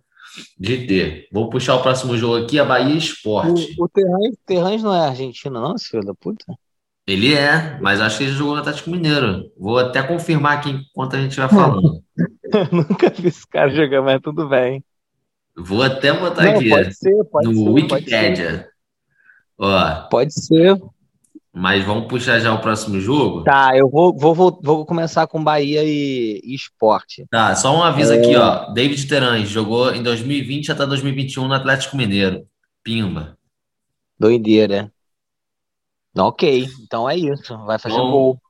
de 0.58 0.86
ter. 0.86 1.28
Vou 1.32 1.50
puxar 1.50 1.76
o 1.76 1.82
próximo 1.82 2.16
jogo 2.16 2.44
aqui, 2.44 2.58
a 2.58 2.64
Bahia 2.64 2.96
Esporte. 2.96 3.74
O, 3.78 3.84
o 3.84 3.88
Terãs 4.46 4.82
não 4.82 4.94
é 4.94 5.06
argentino, 5.06 5.60
não, 5.60 5.78
filho 5.78 6.04
da 6.04 6.14
puta? 6.14 6.44
Ele 7.06 7.34
é, 7.34 7.78
mas 7.80 8.00
acho 8.00 8.18
que 8.18 8.24
ele 8.24 8.32
jogou 8.32 8.54
no 8.54 8.60
Atlético 8.60 8.90
Mineiro. 8.90 9.50
Vou 9.58 9.78
até 9.78 10.02
confirmar 10.02 10.58
aqui 10.58 10.70
enquanto 10.70 11.16
a 11.16 11.20
gente 11.20 11.36
vai 11.36 11.48
falando. 11.48 12.02
Nunca 12.70 13.10
vi 13.10 13.28
esse 13.28 13.46
cara 13.46 13.70
jogar, 13.70 14.02
mas 14.02 14.20
tudo 14.20 14.48
bem. 14.48 14.84
Vou 15.56 15.82
até 15.82 16.12
botar 16.12 16.44
Não, 16.44 16.52
aqui 16.52 16.68
pode 16.68 16.94
ser, 16.94 17.24
pode 17.24 17.48
no 17.48 17.54
ser, 17.54 17.70
Wikipedia. 17.70 18.68
Ó, 19.58 20.08
pode 20.08 20.32
ser. 20.32 20.80
Mas 21.54 21.84
vamos 21.84 22.08
puxar 22.08 22.40
já 22.40 22.52
o 22.54 22.60
próximo 22.62 22.98
jogo? 22.98 23.44
Tá, 23.44 23.76
eu 23.76 23.90
vou, 23.90 24.16
vou, 24.16 24.34
vou, 24.34 24.60
vou 24.62 24.86
começar 24.86 25.26
com 25.26 25.44
Bahia 25.44 25.84
e, 25.84 26.40
e 26.42 26.54
Esporte. 26.54 27.26
Tá, 27.30 27.54
só 27.54 27.76
um 27.76 27.82
aviso 27.82 28.14
é... 28.14 28.18
aqui, 28.18 28.34
ó. 28.34 28.72
David 28.72 29.06
Terãs 29.06 29.50
jogou 29.50 29.94
em 29.94 30.02
2020 30.02 30.72
até 30.72 30.86
2021 30.86 31.46
no 31.46 31.54
Atlético 31.54 31.96
Mineiro. 31.96 32.46
Pimba. 32.82 33.36
Doideira. 34.18 34.90
Ok, 36.16 36.68
então 36.80 37.08
é 37.08 37.16
isso. 37.16 37.56
Vai 37.66 37.78
fazer 37.78 37.96
Bom, 37.96 38.10
gol. 38.10 38.42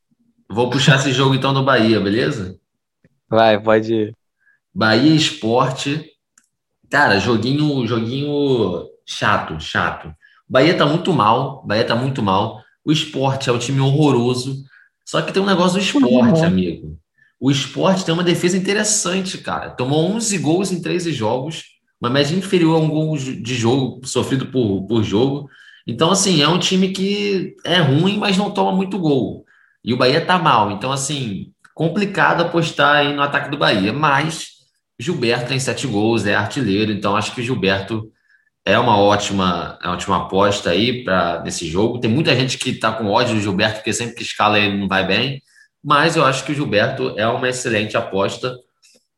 Vou 0.48 0.70
puxar 0.70 0.96
esse 0.96 1.12
jogo 1.12 1.34
então 1.34 1.52
do 1.52 1.64
Bahia, 1.64 1.98
beleza? 1.98 2.56
Vai, 3.28 3.60
pode 3.60 3.92
ir. 3.92 4.16
Bahia 4.72 5.14
Esporte. 5.14 6.08
Cara, 6.88 7.18
joguinho, 7.18 7.84
joguinho 7.86 8.86
chato, 9.04 9.58
chato. 9.58 10.14
Bahia 10.48 10.76
tá 10.76 10.86
muito 10.86 11.12
mal, 11.12 11.64
Bahia 11.66 11.86
tá 11.86 11.96
muito 11.96 12.22
mal. 12.22 12.61
O 12.84 12.92
esporte 12.92 13.48
é 13.48 13.52
um 13.52 13.58
time 13.58 13.80
horroroso. 13.80 14.64
Só 15.04 15.20
que 15.22 15.32
tem 15.32 15.42
um 15.42 15.46
negócio 15.46 15.78
do 15.78 15.84
esporte, 15.84 16.40
uhum. 16.40 16.46
amigo. 16.46 16.98
O 17.40 17.50
esporte 17.50 18.04
tem 18.04 18.14
uma 18.14 18.22
defesa 18.22 18.56
interessante, 18.56 19.38
cara. 19.38 19.70
Tomou 19.70 20.04
11 20.12 20.38
gols 20.38 20.70
em 20.70 20.80
13 20.80 21.12
jogos, 21.12 21.64
uma 22.00 22.08
média 22.08 22.36
inferior 22.36 22.76
a 22.76 22.84
um 22.84 22.88
gol 22.88 23.16
de 23.16 23.54
jogo 23.54 24.00
sofrido 24.06 24.46
por, 24.46 24.86
por 24.86 25.02
jogo. 25.02 25.48
Então, 25.86 26.10
assim, 26.10 26.40
é 26.40 26.48
um 26.48 26.58
time 26.58 26.90
que 26.90 27.56
é 27.64 27.78
ruim, 27.78 28.16
mas 28.18 28.36
não 28.36 28.50
toma 28.50 28.72
muito 28.72 28.98
gol. 28.98 29.44
E 29.84 29.92
o 29.92 29.96
Bahia 29.96 30.24
tá 30.24 30.38
mal. 30.38 30.70
Então, 30.70 30.92
assim, 30.92 31.52
complicado 31.74 32.42
apostar 32.42 32.96
aí 32.96 33.14
no 33.14 33.22
ataque 33.22 33.50
do 33.50 33.58
Bahia. 33.58 33.92
Mas 33.92 34.52
Gilberto 34.98 35.48
tem 35.48 35.58
sete 35.58 35.86
gols, 35.86 36.24
é 36.24 36.34
artilheiro. 36.34 36.92
Então, 36.92 37.16
acho 37.16 37.34
que 37.34 37.40
o 37.40 37.44
Gilberto 37.44 38.08
é 38.64 38.78
uma 38.78 38.96
ótima, 38.96 39.78
é 39.82 39.86
uma 39.86 39.94
ótima 39.94 40.16
aposta 40.18 40.70
aí 40.70 41.04
para 41.04 41.42
nesse 41.42 41.66
jogo. 41.66 41.98
Tem 41.98 42.10
muita 42.10 42.34
gente 42.34 42.58
que 42.58 42.74
tá 42.74 42.92
com 42.92 43.06
ódio 43.06 43.34
do 43.34 43.40
Gilberto, 43.40 43.76
porque 43.76 43.92
sempre 43.92 44.14
que 44.14 44.22
escala 44.22 44.58
ele 44.58 44.78
não 44.78 44.88
vai 44.88 45.06
bem. 45.06 45.42
Mas 45.82 46.16
eu 46.16 46.24
acho 46.24 46.44
que 46.44 46.52
o 46.52 46.54
Gilberto 46.54 47.14
é 47.18 47.26
uma 47.26 47.48
excelente 47.48 47.96
aposta. 47.96 48.56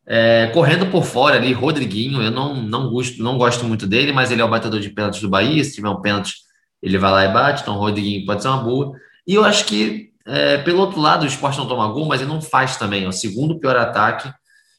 É, 0.06 0.48
correndo 0.52 0.86
por 0.86 1.04
fora 1.04 1.36
ali, 1.36 1.52
Rodriguinho, 1.52 2.22
eu 2.22 2.30
não, 2.30 2.54
não, 2.54 2.90
gosto, 2.90 3.22
não 3.22 3.38
gosto 3.38 3.64
muito 3.64 3.86
dele, 3.86 4.12
mas 4.12 4.30
ele 4.30 4.40
é 4.42 4.44
o 4.44 4.48
batedor 4.48 4.80
de 4.80 4.90
pênaltis 4.90 5.20
do 5.20 5.28
Bahia. 5.28 5.62
Se 5.62 5.74
tiver 5.74 5.88
um 5.88 6.00
pênalti, 6.00 6.34
ele 6.82 6.98
vai 6.98 7.10
lá 7.10 7.24
e 7.24 7.32
bate, 7.32 7.62
então 7.62 7.76
Rodriguinho 7.76 8.24
pode 8.24 8.42
ser 8.42 8.48
uma 8.48 8.62
boa. 8.62 8.92
E 9.26 9.34
eu 9.34 9.44
acho 9.44 9.64
que, 9.66 10.10
é, 10.26 10.58
pelo 10.58 10.80
outro 10.80 11.00
lado, 11.00 11.24
o 11.24 11.26
esporte 11.26 11.58
não 11.58 11.68
toma 11.68 11.88
gol, 11.88 12.06
mas 12.06 12.20
ele 12.20 12.30
não 12.30 12.40
faz 12.40 12.76
também. 12.76 13.04
É 13.04 13.08
o 13.08 13.12
segundo 13.12 13.58
pior 13.58 13.76
ataque. 13.76 14.30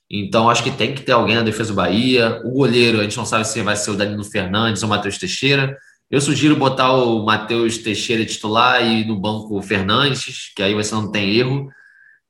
Então, 0.09 0.49
acho 0.49 0.63
que 0.63 0.71
tem 0.71 0.93
que 0.93 1.01
ter 1.01 1.11
alguém 1.13 1.35
na 1.35 1.41
defesa 1.41 1.69
do 1.69 1.75
Bahia. 1.75 2.41
O 2.43 2.51
goleiro, 2.51 2.99
a 2.99 3.03
gente 3.03 3.17
não 3.17 3.25
sabe 3.25 3.47
se 3.47 3.61
vai 3.61 3.75
ser 3.75 3.91
o 3.91 3.95
Danilo 3.95 4.23
Fernandes 4.23 4.83
ou 4.83 4.87
o 4.87 4.89
Matheus 4.89 5.17
Teixeira. 5.17 5.77
Eu 6.09 6.21
sugiro 6.21 6.55
botar 6.55 6.93
o 6.93 7.25
Matheus 7.25 7.79
Teixeira 7.79 8.25
titular 8.25 8.83
e 8.85 9.03
no 9.05 9.19
banco 9.19 9.57
o 9.57 9.61
Fernandes, 9.61 10.53
que 10.55 10.61
aí 10.61 10.73
você 10.73 10.93
não 10.93 11.11
tem 11.11 11.35
erro. 11.35 11.69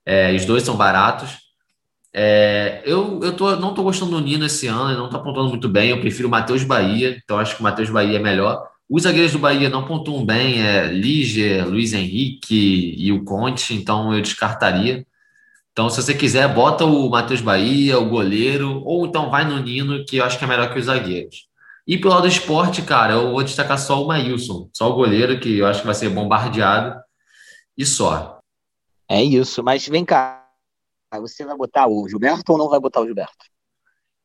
É, 0.06 0.34
os 0.34 0.46
dois 0.46 0.64
são 0.64 0.78
baratos. 0.78 1.46
É, 2.14 2.82
eu 2.86 3.20
eu 3.22 3.34
tô, 3.36 3.56
não 3.58 3.72
estou 3.72 3.84
gostando 3.84 4.12
do 4.12 4.22
Nino 4.22 4.46
esse 4.46 4.68
ano, 4.68 4.90
ele 4.90 4.98
não 4.98 5.08
está 5.08 5.18
apontando 5.18 5.50
muito 5.50 5.68
bem. 5.68 5.90
Eu 5.90 6.00
prefiro 6.00 6.30
o 6.30 6.32
Matheus 6.32 6.64
Bahia, 6.64 7.20
então 7.22 7.38
acho 7.38 7.56
que 7.56 7.62
o 7.62 7.64
Matheus 7.64 7.90
Bahia 7.90 8.18
é 8.18 8.22
melhor. 8.22 8.66
Os 8.90 9.04
zagueiros 9.04 9.34
do 9.34 9.40
Bahia 9.40 9.70
não 9.70 9.86
pontuam 9.86 10.26
bem, 10.26 10.62
é 10.62 10.88
Liger, 10.88 11.68
Luiz 11.68 11.92
Henrique 11.92 12.96
e 12.98 13.12
o 13.12 13.24
Conte, 13.26 13.74
então 13.74 14.14
eu 14.14 14.22
descartaria. 14.22 15.06
Então, 15.76 15.90
se 15.90 16.02
você 16.02 16.14
quiser, 16.14 16.48
bota 16.54 16.86
o 16.86 17.10
Matheus 17.10 17.42
Bahia, 17.42 18.00
o 18.00 18.08
goleiro, 18.08 18.82
ou 18.86 19.06
então 19.06 19.30
vai 19.30 19.44
no 19.44 19.60
Nino, 19.60 20.06
que 20.06 20.16
eu 20.16 20.24
acho 20.24 20.40
que 20.40 20.46
é 20.46 20.48
melhor 20.48 20.72
que 20.72 20.80
os 20.80 20.86
zagueiros. 20.86 21.50
E 21.86 21.98
pelo 21.98 22.14
lado 22.14 22.22
do 22.22 22.30
esporte, 22.30 22.82
cara, 22.82 23.16
eu 23.16 23.32
vou 23.32 23.44
destacar 23.44 23.78
só 23.78 24.02
o 24.02 24.08
Maílson, 24.08 24.70
só 24.74 24.90
o 24.90 24.96
goleiro, 24.96 25.38
que 25.38 25.58
eu 25.58 25.68
acho 25.68 25.82
que 25.82 25.86
vai 25.86 25.94
ser 25.94 26.08
bombardeado, 26.08 26.98
e 27.78 27.86
só. 27.86 28.40
É 29.10 29.22
isso, 29.22 29.62
mas 29.62 29.86
vem 29.86 30.06
cá, 30.06 30.48
você 31.20 31.44
vai 31.44 31.58
botar 31.58 31.88
o 31.88 32.08
Gilberto 32.08 32.54
ou 32.54 32.58
não 32.58 32.70
vai 32.70 32.80
botar 32.80 33.02
o 33.02 33.06
Gilberto? 33.06 33.46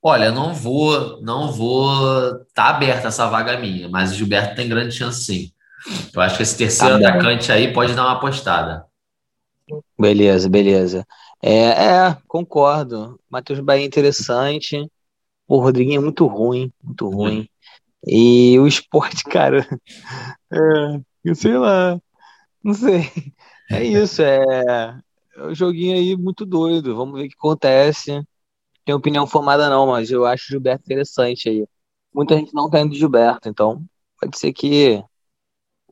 Olha, 0.01 0.31
não 0.31 0.55
vou, 0.55 1.21
não 1.21 1.51
vou. 1.51 2.45
Tá 2.55 2.69
aberta 2.69 3.09
essa 3.09 3.27
vaga 3.27 3.59
minha, 3.59 3.89
mas 3.89 4.13
o 4.13 4.15
Gilberto 4.15 4.55
tem 4.55 4.69
grande 4.69 4.95
chance 4.95 5.25
sim. 5.25 5.51
Eu 6.15 6.23
acho 6.23 6.37
que 6.37 6.45
esse 6.45 6.57
terceiro 6.57 7.01
tá 7.01 7.09
atacante 7.09 7.51
aí 7.51 7.73
pode 7.73 7.93
dar 7.93 8.05
uma 8.05 8.13
apostada. 8.13 8.87
Beleza, 9.99 10.49
beleza. 10.49 11.07
É, 11.43 11.69
é, 11.69 12.19
concordo. 12.29 13.19
Matheus 13.29 13.61
Bahia 13.61 13.85
é 13.85 13.87
interessante. 13.87 14.91
O 15.49 15.59
Rodriguinho 15.59 16.01
é 16.01 16.05
muito 16.05 16.27
ruim, 16.27 16.73
muito 16.83 17.09
ruim. 17.09 17.49
E 18.07 18.59
o 18.59 18.67
esporte, 18.67 19.25
cara, 19.29 19.67
é, 20.53 21.01
eu 21.25 21.35
sei 21.35 21.57
lá, 21.57 22.01
não 22.63 22.75
sei. 22.75 23.11
É 23.71 23.85
isso, 23.85 24.23
é, 24.23 24.43
é 25.37 25.47
um 25.47 25.55
joguinho 25.55 25.97
aí 25.97 26.17
muito 26.17 26.45
doido. 26.45 26.95
Vamos 26.97 27.19
ver 27.19 27.27
o 27.27 27.29
que 27.29 27.37
acontece. 27.37 28.23
Tenho 28.85 28.99
opinião 28.99 29.27
formada 29.27 29.69
não, 29.69 29.87
mas 29.87 30.11
eu 30.11 30.25
acho 30.25 30.45
o 30.45 30.49
Gilberto 30.49 30.85
interessante 30.85 31.49
aí. 31.49 31.67
Muita 32.13 32.37
gente 32.37 32.53
não 32.53 32.69
tá 32.69 32.81
indo 32.81 32.93
de 32.93 32.99
Gilberto, 32.99 33.49
então 33.49 33.85
pode 34.21 34.39
ser 34.39 34.53
que 34.53 35.03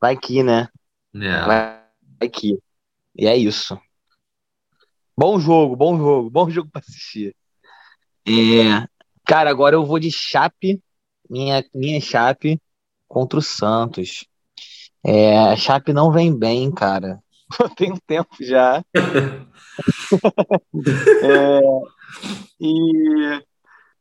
vai 0.00 0.16
que, 0.16 0.42
né? 0.42 0.68
É. 1.14 1.46
Vai, 1.46 2.28
que. 2.28 2.58
E 3.16 3.26
é 3.26 3.36
isso. 3.36 3.78
Bom 5.18 5.40
jogo, 5.40 5.74
bom 5.74 5.98
jogo, 5.98 6.30
bom 6.30 6.46
jogo 6.48 6.70
pra 6.70 6.80
assistir. 6.80 7.34
É, 8.24 8.86
cara, 9.26 9.50
agora 9.50 9.74
eu 9.74 9.84
vou 9.84 9.98
de 9.98 10.12
Chape, 10.12 10.80
minha, 11.28 11.64
minha 11.74 12.00
Chape 12.00 12.62
contra 13.08 13.40
o 13.40 13.42
Santos. 13.42 14.24
É, 15.04 15.36
a 15.36 15.56
Chape 15.56 15.92
não 15.92 16.12
vem 16.12 16.32
bem, 16.32 16.70
cara. 16.70 17.20
Tem 17.76 17.90
um 17.90 17.96
tempo 17.96 18.28
já. 18.38 18.80
é, 21.24 21.60
e, 22.60 23.42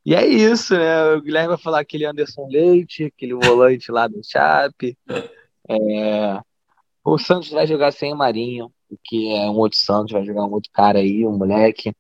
e 0.06 0.14
é 0.14 0.28
isso, 0.28 0.78
né? 0.78 1.16
O 1.16 1.22
Guilherme 1.24 1.48
vai 1.48 1.58
falar 1.58 1.80
aquele 1.80 2.06
Anderson 2.06 2.48
Leite, 2.48 3.06
aquele 3.06 3.34
volante 3.34 3.92
lá 3.92 4.08
do 4.08 4.22
Chape. 4.24 4.96
É, 5.68 6.40
o 7.04 7.18
Santos 7.18 7.50
vai 7.50 7.66
jogar 7.66 7.92
sem 7.92 8.14
o 8.14 8.18
Marinho, 8.18 8.72
que 9.04 9.34
é 9.36 9.50
um 9.50 9.56
outro 9.58 9.78
Santos, 9.78 10.14
vai 10.14 10.26
jogar 10.26 10.46
um 10.46 10.52
outro 10.52 10.70
cara 10.72 11.00
aí, 11.00 11.26
um 11.26 11.38
moleque. 11.38 11.94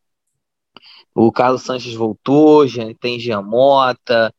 O 1.13 1.32
Carlos 1.32 1.63
Sanches 1.63 1.94
voltou, 1.96 2.67
já 2.67 2.84
tem 2.96 3.20
Giamota. 3.20 4.34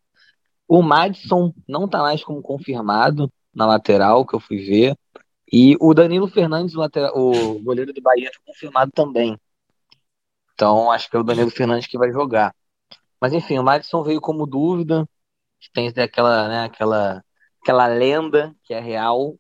O 0.67 0.83
Madison 0.83 1.53
não 1.67 1.89
tá 1.89 2.01
mais 2.01 2.23
como 2.23 2.43
confirmado 2.43 3.33
na 3.55 3.67
lateral, 3.67 4.25
que 4.27 4.35
eu 4.35 4.41
fui 4.41 4.59
ver. 4.59 4.97
E 5.51 5.77
o 5.81 5.95
Danilo 5.95 6.29
Fernandes, 6.29 6.75
o, 6.75 6.79
lateral, 6.79 7.13
o 7.17 7.61
goleiro 7.63 7.93
do 7.93 8.03
Bahia, 8.03 8.31
tá 8.31 8.39
confirmado 8.47 8.93
também. 8.93 9.39
Então, 10.55 10.91
acho 10.91 11.09
que 11.11 11.17
é 11.17 11.19
o 11.19 11.25
Danilo 11.25 11.51
Fernandes 11.51 11.87
que 11.87 11.99
vai 11.99 12.13
jogar. 12.13 12.55
Mas 13.21 13.33
enfim, 13.33 13.59
o 13.59 13.65
Madison 13.65 14.03
veio 14.03 14.21
como 14.21 14.47
dúvida. 14.47 15.09
Tem 15.73 15.89
aquela, 15.89 16.49
né, 16.49 16.65
aquela, 16.65 17.25
aquela 17.63 17.87
lenda 17.87 18.55
que 18.63 18.73
é 18.73 18.81
real, 18.81 19.37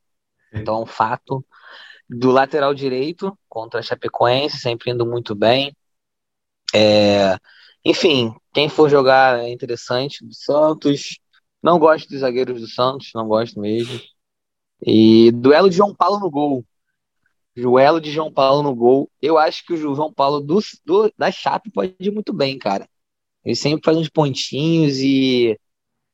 então 0.52 0.78
é 0.78 0.82
um 0.82 0.86
fato. 0.86 1.44
Do 2.08 2.30
lateral 2.30 2.74
direito 2.74 3.36
contra 3.48 3.80
a 3.80 3.82
Chapecoense, 3.82 4.58
sempre 4.58 4.90
indo 4.90 5.04
muito 5.04 5.34
bem. 5.34 5.74
É, 6.74 7.36
enfim, 7.84 8.34
quem 8.52 8.68
for 8.68 8.88
jogar 8.88 9.40
é 9.40 9.50
interessante. 9.50 10.24
Do 10.24 10.34
Santos. 10.34 11.18
Não 11.62 11.78
gosto 11.78 12.08
dos 12.08 12.20
zagueiros 12.20 12.60
do 12.60 12.68
Santos, 12.68 13.10
não 13.14 13.26
gosto 13.26 13.60
mesmo. 13.60 14.00
E 14.84 15.30
duelo 15.32 15.68
de 15.70 15.76
João 15.76 15.94
Paulo 15.94 16.20
no 16.20 16.30
gol. 16.30 16.64
Duelo 17.56 18.00
de 18.00 18.10
João 18.12 18.32
Paulo 18.32 18.62
no 18.62 18.74
gol. 18.74 19.10
Eu 19.20 19.36
acho 19.38 19.64
que 19.66 19.72
o 19.72 19.76
João 19.76 20.12
Paulo 20.12 20.40
do, 20.40 20.60
do, 20.84 21.12
da 21.18 21.30
Chape 21.32 21.70
pode 21.70 21.94
ir 22.00 22.12
muito 22.12 22.32
bem, 22.32 22.58
cara. 22.58 22.88
Ele 23.44 23.56
sempre 23.56 23.84
faz 23.84 23.96
uns 23.96 24.08
pontinhos 24.08 24.98
e. 24.98 25.58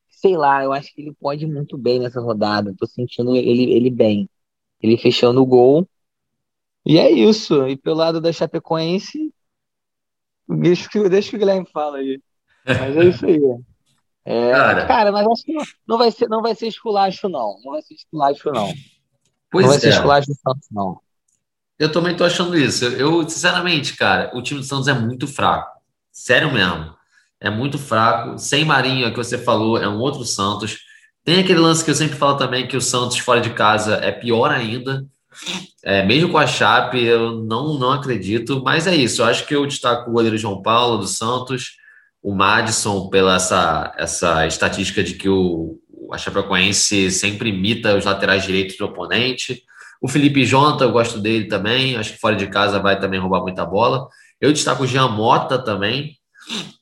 Sei 0.09 0.35
lá, 0.37 0.63
eu 0.63 0.73
acho 0.73 0.93
que 0.93 1.01
ele 1.01 1.13
pode 1.13 1.45
ir 1.45 1.47
muito 1.47 1.77
bem 1.77 1.99
nessa 1.99 2.19
rodada. 2.21 2.73
Tô 2.77 2.87
sentindo 2.87 3.35
ele, 3.35 3.71
ele 3.71 3.89
bem. 3.91 4.29
Ele 4.81 4.97
fechando 4.97 5.41
o 5.41 5.45
gol. 5.45 5.87
E 6.85 6.97
é 6.97 7.09
isso. 7.09 7.67
E 7.67 7.75
pelo 7.75 7.97
lado 7.97 8.21
da 8.21 8.31
Chapecoense, 8.31 9.33
deixa 10.47 10.89
que, 10.89 11.09
deixa 11.09 11.29
que 11.29 11.35
o 11.35 11.39
Guilherme 11.39 11.67
fala 11.71 11.97
aí. 11.97 12.21
Mas 12.65 12.97
é 12.97 13.05
isso 13.05 13.25
aí. 13.25 13.39
É, 14.27 14.51
cara, 14.51 14.85
cara, 14.87 15.11
mas 15.11 15.27
acho 15.27 15.43
que 15.43 15.53
não, 15.53 15.63
não, 15.87 15.97
vai 15.99 16.11
ser, 16.11 16.27
não 16.27 16.41
vai 16.41 16.55
ser 16.55 16.67
esculacho, 16.67 17.29
não. 17.29 17.59
Não 17.63 17.73
vai 17.73 17.81
ser 17.83 17.93
esculacho, 17.93 18.51
não. 18.51 18.73
Pois 19.51 19.65
não 19.65 19.69
vai 19.69 19.77
é. 19.77 19.79
ser 19.79 19.89
esculacho 19.89 20.27
do 20.27 20.35
Santos, 20.35 20.67
não. 20.71 20.99
Eu 21.77 21.91
também 21.91 22.15
tô 22.15 22.23
achando 22.23 22.57
isso. 22.57 22.85
Eu, 22.85 23.27
sinceramente, 23.29 23.95
cara, 23.95 24.31
o 24.33 24.41
time 24.41 24.59
do 24.59 24.65
Santos 24.65 24.87
é 24.87 24.93
muito 24.93 25.27
fraco. 25.27 25.79
Sério 26.11 26.51
mesmo. 26.51 26.95
É 27.39 27.49
muito 27.49 27.77
fraco. 27.77 28.39
Sem 28.39 28.65
Marinho, 28.65 29.05
é 29.05 29.11
que 29.11 29.17
você 29.17 29.37
falou, 29.37 29.77
é 29.77 29.87
um 29.87 29.99
outro 29.99 30.23
Santos. 30.23 30.79
Tem 31.25 31.39
aquele 31.39 31.59
lance 31.59 31.83
que 31.83 31.91
eu 31.91 31.95
sempre 31.95 32.15
falo 32.15 32.37
também, 32.37 32.67
que 32.67 32.77
o 32.77 32.81
Santos 32.81 33.17
fora 33.17 33.41
de 33.41 33.49
casa 33.49 33.95
é 33.95 34.11
pior 34.11 34.51
ainda. 34.51 35.05
É, 35.83 36.05
mesmo 36.05 36.31
com 36.31 36.37
a 36.37 36.47
Chape, 36.47 37.03
eu 37.03 37.43
não, 37.43 37.77
não 37.77 37.91
acredito. 37.91 38.61
Mas 38.63 38.87
é 38.87 38.95
isso. 38.95 39.21
Eu 39.21 39.25
acho 39.25 39.45
que 39.45 39.55
eu 39.55 39.65
destaco 39.65 40.09
o 40.09 40.13
goleiro 40.13 40.37
João 40.37 40.61
Paulo 40.61 40.99
do 40.99 41.07
Santos 41.07 41.83
o 42.25 42.33
Madison 42.33 43.07
pela 43.07 43.35
essa, 43.35 43.93
essa 43.95 44.47
estatística 44.47 45.03
de 45.03 45.13
que 45.13 45.29
o, 45.29 45.77
a 46.11 46.17
Chapecoense 46.17 47.11
sempre 47.11 47.49
imita 47.49 47.95
os 47.95 48.03
laterais 48.03 48.43
direitos 48.43 48.77
do 48.77 48.85
oponente. 48.85 49.61
O 50.01 50.07
Felipe 50.07 50.43
Jonta, 50.43 50.85
eu 50.85 50.91
gosto 50.91 51.19
dele 51.19 51.45
também, 51.45 51.95
acho 51.95 52.13
que 52.13 52.19
fora 52.19 52.35
de 52.35 52.47
casa 52.47 52.79
vai 52.79 52.99
também 52.99 53.19
roubar 53.19 53.41
muita 53.41 53.63
bola. 53.63 54.07
Eu 54.41 54.51
destaco 54.51 54.83
o 54.83 54.87
Jean 54.87 55.07
Mota 55.09 55.59
também, 55.59 56.17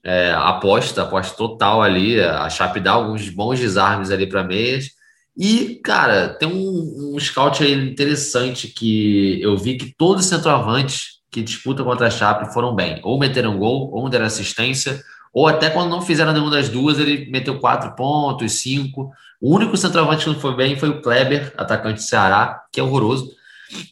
é, 0.04 0.32
aposta, 0.32 1.04
aposta 1.04 1.36
total 1.36 1.82
ali. 1.82 2.20
A 2.22 2.50
Chape 2.50 2.80
dá 2.80 2.92
alguns 2.92 3.30
bons 3.30 3.60
desarmes 3.60 4.12
ali 4.12 4.28
para 4.28 4.44
meias. 4.44 4.90
E, 5.36 5.80
cara, 5.84 6.30
tem 6.30 6.48
um, 6.48 7.14
um 7.16 7.20
scout 7.20 7.64
aí 7.64 7.74
interessante 7.74 8.68
que 8.68 9.42
eu 9.42 9.58
vi 9.58 9.78
que 9.78 9.94
todos 9.98 10.24
os 10.24 10.30
centroavantes 10.30 11.22
que 11.32 11.42
disputam 11.42 11.84
contra 11.84 12.08
a 12.08 12.12
Chape 12.12 12.54
foram 12.54 12.76
bem. 12.76 13.00
Ou 13.04 13.20
meteram 13.20 13.58
gol, 13.58 13.90
ou 13.92 14.08
deram 14.10 14.26
assistência, 14.26 15.02
ou 15.34 15.48
até 15.48 15.70
quando 15.70 15.90
não 15.90 16.02
fizeram 16.02 16.32
nenhuma 16.32 16.52
das 16.52 16.70
duas, 16.70 17.00
ele 17.00 17.30
meteu 17.32 17.60
quatro 17.60 17.96
pontos, 17.96 18.52
cinco. 18.54 19.12
O 19.42 19.56
único 19.56 19.76
centroavante 19.76 20.26
que 20.26 20.30
não 20.30 20.40
foi 20.40 20.56
bem 20.56 20.78
foi 20.78 20.90
o 20.90 21.02
Kleber, 21.02 21.52
atacante 21.58 21.96
do 21.96 22.06
Ceará, 22.06 22.62
que 22.72 22.80
é 22.80 22.84
horroroso. 22.84 23.32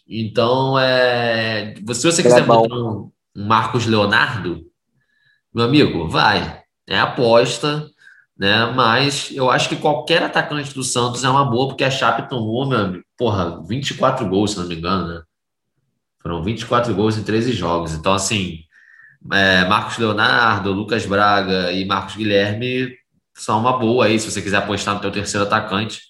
Então, 0.07 0.77
é... 0.77 1.73
se 1.93 2.03
você 2.03 2.21
quiser 2.21 2.41
é 2.41 2.43
botar 2.43 2.75
um, 2.75 3.09
um 3.35 3.45
Marcos 3.47 3.87
Leonardo, 3.87 4.63
meu 5.53 5.65
amigo, 5.65 6.07
vai. 6.07 6.61
É 6.87 6.99
aposta, 6.99 7.89
né? 8.37 8.65
Mas 8.75 9.31
eu 9.31 9.51
acho 9.51 9.69
que 9.69 9.75
qualquer 9.75 10.23
atacante 10.23 10.73
do 10.73 10.83
Santos 10.83 11.23
é 11.23 11.29
uma 11.29 11.45
boa, 11.45 11.67
porque 11.67 11.83
a 11.83 11.91
Chape 11.91 12.29
tomou, 12.29 12.67
meu 12.67 12.79
amigo, 12.79 13.03
porra, 13.17 13.61
24 13.67 14.27
gols, 14.27 14.51
se 14.51 14.59
não 14.59 14.67
me 14.67 14.75
engano, 14.75 15.07
né? 15.07 15.21
Foram 16.21 16.43
24 16.43 16.93
gols 16.93 17.17
em 17.17 17.23
13 17.23 17.51
jogos. 17.51 17.93
Então, 17.93 18.13
assim, 18.13 18.59
é, 19.31 19.65
Marcos 19.65 19.97
Leonardo, 19.97 20.71
Lucas 20.71 21.05
Braga 21.05 21.71
e 21.71 21.85
Marcos 21.85 22.15
Guilherme 22.15 22.95
são 23.35 23.59
uma 23.59 23.77
boa 23.77 24.05
aí, 24.05 24.19
se 24.19 24.29
você 24.29 24.41
quiser 24.41 24.57
apostar 24.57 24.95
no 24.95 25.01
teu 25.01 25.11
terceiro 25.11 25.45
atacante. 25.45 26.01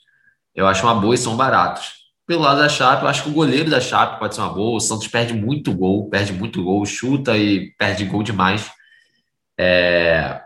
Eu 0.54 0.68
acho 0.68 0.86
uma 0.86 0.96
boa 0.96 1.16
e 1.16 1.18
são 1.18 1.36
baratos. 1.36 2.02
Pelo 2.28 2.42
lado 2.42 2.60
da 2.60 2.70
Chape, 2.70 3.04
eu 3.04 3.10
acho 3.10 3.24
que 3.24 3.30
o 3.30 3.34
goleiro 3.34 3.70
da 3.70 3.82
Chape 3.82 4.20
pode 4.20 4.36
ser 4.36 4.42
uma 4.42 4.54
boa. 4.54 4.78
O 4.78 4.80
Santos 4.80 5.08
perde 5.08 5.34
muito 5.34 5.74
gol, 5.74 6.10
perde 6.10 6.34
muito 6.34 6.64
gol, 6.64 6.86
chuta 6.86 7.38
e 7.38 7.72
perde 7.78 8.06
gol 8.06 8.24
demais. 8.24 8.72
É... 9.62 10.42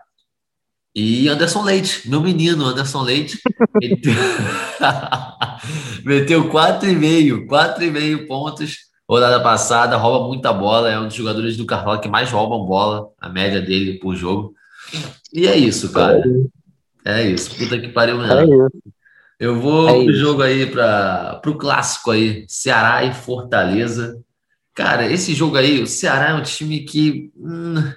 E 0.93 1.27
Anderson 1.27 1.63
Leite, 1.63 2.09
meu 2.09 2.21
menino, 2.21 2.65
Anderson 2.65 3.01
Leite, 3.01 3.39
meteu 6.05 6.49
4,5, 6.49 7.47
4,5 7.47 8.27
pontos 8.27 8.85
Rodada 9.07 9.39
passada, 9.39 9.97
rouba 9.97 10.27
muita 10.27 10.51
bola, 10.51 10.89
é 10.89 10.99
um 10.99 11.05
dos 11.05 11.13
jogadores 11.13 11.55
do 11.55 11.65
Cartola 11.65 11.99
que 11.99 12.07
mais 12.07 12.31
roubam 12.31 12.65
bola, 12.65 13.09
a 13.21 13.29
média 13.29 13.61
dele 13.61 13.99
por 13.99 14.15
jogo. 14.15 14.55
E 15.31 15.47
é 15.47 15.55
isso, 15.55 15.91
cara. 15.91 16.23
É 17.05 17.21
isso. 17.21 17.55
Puta 17.55 17.79
que 17.79 17.89
pariu. 17.89 18.23
É 18.23 18.43
isso. 18.43 18.71
Eu 19.39 19.59
vou 19.59 19.89
é 19.89 20.05
pro 20.05 20.13
jogo 20.13 20.41
aí, 20.41 20.65
para 20.65 21.35
pro 21.35 21.55
clássico 21.55 22.09
aí, 22.09 22.45
Ceará 22.47 23.03
e 23.03 23.13
Fortaleza. 23.13 24.19
Cara, 24.73 25.05
esse 25.05 25.35
jogo 25.35 25.55
aí, 25.55 25.83
o 25.83 25.87
Ceará 25.87 26.29
é 26.29 26.33
um 26.33 26.41
time 26.41 26.79
que. 26.79 27.31
Hum, 27.37 27.93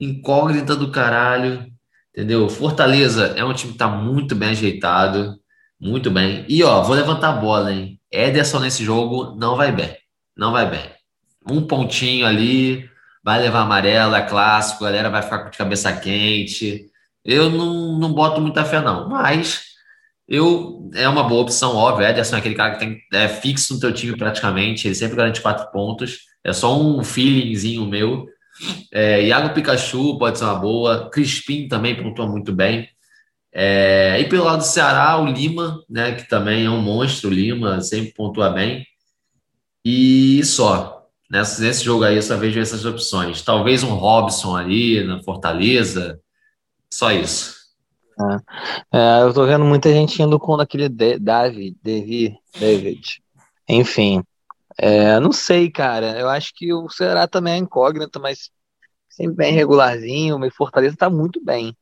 incógnita 0.00 0.74
do 0.74 0.90
caralho. 0.90 1.66
Entendeu? 2.12 2.48
Fortaleza 2.48 3.34
é 3.36 3.44
um 3.44 3.54
time 3.54 3.72
que 3.72 3.78
tá 3.78 3.88
muito 3.88 4.34
bem 4.34 4.50
ajeitado. 4.50 5.36
Muito 5.80 6.10
bem. 6.10 6.44
E 6.48 6.62
ó, 6.64 6.82
vou 6.82 6.96
levantar 6.96 7.30
a 7.30 7.40
bola, 7.40 7.72
hein? 7.72 8.00
Ederson 8.10 8.60
nesse 8.60 8.84
jogo 8.84 9.36
não 9.36 9.56
vai 9.56 9.72
bem 9.72 9.96
não 10.40 10.52
vai 10.52 10.68
bem. 10.68 10.80
Um 11.48 11.66
pontinho 11.66 12.26
ali, 12.26 12.88
vai 13.22 13.40
levar 13.40 13.60
amarelo, 13.60 14.14
é 14.14 14.22
clássico, 14.22 14.84
a 14.84 14.88
galera 14.88 15.10
vai 15.10 15.22
ficar 15.22 15.40
com 15.40 15.50
de 15.50 15.58
cabeça 15.58 15.92
quente. 15.92 16.86
Eu 17.22 17.50
não, 17.50 17.98
não 17.98 18.12
boto 18.14 18.40
muita 18.40 18.64
fé, 18.64 18.80
não. 18.80 19.06
Mas 19.08 19.62
eu 20.26 20.90
é 20.94 21.06
uma 21.08 21.24
boa 21.24 21.42
opção, 21.42 21.76
óbvio. 21.76 22.06
Ederson 22.06 22.36
é 22.36 22.38
aquele 22.38 22.54
cara 22.54 22.72
que 22.72 22.78
tem, 22.78 22.98
é 23.12 23.28
fixo 23.28 23.74
no 23.74 23.80
teu 23.80 23.92
time 23.92 24.16
praticamente, 24.16 24.88
ele 24.88 24.94
sempre 24.94 25.16
garante 25.16 25.42
quatro 25.42 25.70
pontos. 25.70 26.20
É 26.42 26.52
só 26.54 26.80
um 26.80 27.04
feelingzinho 27.04 27.86
meu. 27.86 28.26
É, 28.92 29.22
Iago 29.26 29.54
Pikachu 29.54 30.18
pode 30.18 30.38
ser 30.38 30.44
uma 30.44 30.54
boa. 30.54 31.10
Crispim 31.10 31.68
também 31.68 32.00
pontua 32.00 32.26
muito 32.26 32.52
bem. 32.52 32.88
É, 33.52 34.20
e 34.20 34.28
pelo 34.28 34.44
lado 34.44 34.58
do 34.58 34.64
Ceará, 34.64 35.18
o 35.18 35.26
Lima, 35.26 35.82
né, 35.88 36.12
que 36.14 36.28
também 36.28 36.66
é 36.66 36.70
um 36.70 36.80
monstro, 36.80 37.30
o 37.30 37.32
Lima 37.32 37.80
sempre 37.80 38.12
pontua 38.12 38.50
bem. 38.50 38.86
E 39.84 40.42
só. 40.44 41.08
Nesse, 41.30 41.62
nesse 41.62 41.84
jogo 41.84 42.04
aí 42.04 42.16
eu 42.16 42.22
só 42.22 42.36
vejo 42.36 42.60
essas 42.60 42.84
opções. 42.84 43.42
Talvez 43.42 43.82
um 43.82 43.94
Robson 43.94 44.56
ali 44.56 45.04
na 45.04 45.22
Fortaleza. 45.22 46.20
Só 46.92 47.12
isso. 47.12 47.54
É. 48.92 48.98
É, 48.98 49.22
eu 49.22 49.32
tô 49.32 49.46
vendo 49.46 49.64
muita 49.64 49.92
gente 49.92 50.20
indo 50.22 50.38
com 50.38 50.54
aquele 50.54 50.88
David, 50.88 51.76
David, 51.82 52.36
David. 52.58 53.22
Enfim. 53.68 54.22
É, 54.82 55.20
não 55.20 55.30
sei, 55.30 55.70
cara. 55.70 56.18
Eu 56.18 56.26
acho 56.30 56.52
que 56.54 56.72
o 56.72 56.88
Ceará 56.88 57.28
também 57.28 57.52
é 57.52 57.56
incógnito, 57.58 58.18
mas 58.18 58.50
sempre 59.10 59.36
bem 59.36 59.52
regularzinho. 59.52 60.42
O 60.42 60.50
Fortaleza 60.50 60.96
tá 60.96 61.10
muito 61.10 61.44
bem. 61.44 61.76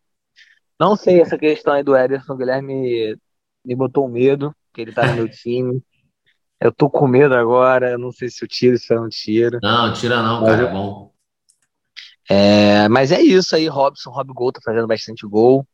Não 0.81 0.97
sei 0.97 1.21
essa 1.21 1.39
questão 1.39 1.75
aí 1.75 1.85
do 1.85 1.97
Ederson. 1.97 2.33
O 2.33 2.37
Guilherme 2.37 3.17
me 3.65 3.75
botou 3.77 4.09
medo, 4.09 4.53
que 4.75 4.81
ele 4.81 4.93
tá 4.93 5.07
no 5.07 5.15
meu 5.15 5.29
time. 5.31 5.81
Eu 6.61 6.73
tô 6.73 6.91
com 6.91 7.07
medo 7.07 7.37
agora. 7.37 7.93
Eu 7.93 7.99
não 8.01 8.11
sei 8.11 8.29
se 8.29 8.45
eu 8.45 8.49
tiro, 8.49 8.77
se 8.77 8.93
eu 8.93 9.01
não 9.01 9.09
tiro. 9.09 9.61
Não, 9.63 9.93
tira 9.93 10.21
não, 10.21 10.45
cara. 10.45 10.63
É 10.65 10.73
bom. 10.73 11.13
É, 12.29 12.89
mas 12.89 13.13
é 13.13 13.21
isso 13.21 13.55
aí, 13.55 13.69
Robson. 13.69 14.11
Rob 14.11 14.33
Gol 14.33 14.51
tá 14.51 14.61
fazendo 14.65 14.89
bastante 14.89 15.25
gol. 15.25 15.65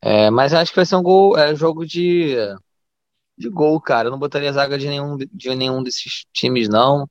É, 0.00 0.30
mas 0.30 0.54
acho 0.54 0.70
que 0.72 0.76
vai 0.76 0.86
ser 0.86 0.96
um 0.96 1.02
gol, 1.02 1.36
é, 1.36 1.54
jogo 1.54 1.84
de 1.84 2.36
de 3.38 3.48
gol, 3.48 3.80
cara. 3.80 4.08
Eu 4.08 4.10
não 4.12 4.18
botaria 4.18 4.52
zaga 4.52 4.78
de 4.78 4.88
nenhum, 4.88 5.16
de 5.16 5.54
nenhum 5.54 5.82
desses 5.82 6.24
times, 6.32 6.68
não. 6.68 7.08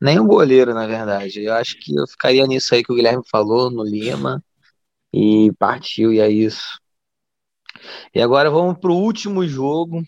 Nem 0.00 0.18
o 0.18 0.26
goleiro, 0.26 0.74
na 0.74 0.86
verdade. 0.86 1.42
Eu 1.42 1.54
acho 1.54 1.78
que 1.78 1.94
eu 1.94 2.06
ficaria 2.06 2.46
nisso 2.46 2.74
aí 2.74 2.82
que 2.82 2.92
o 2.92 2.94
Guilherme 2.94 3.22
falou, 3.30 3.70
no 3.70 3.82
Lima. 3.82 4.42
E 5.12 5.50
partiu, 5.58 6.12
e 6.12 6.20
é 6.20 6.28
isso. 6.28 6.78
E 8.14 8.20
agora 8.20 8.50
vamos 8.50 8.78
pro 8.78 8.94
último 8.94 9.46
jogo. 9.46 10.02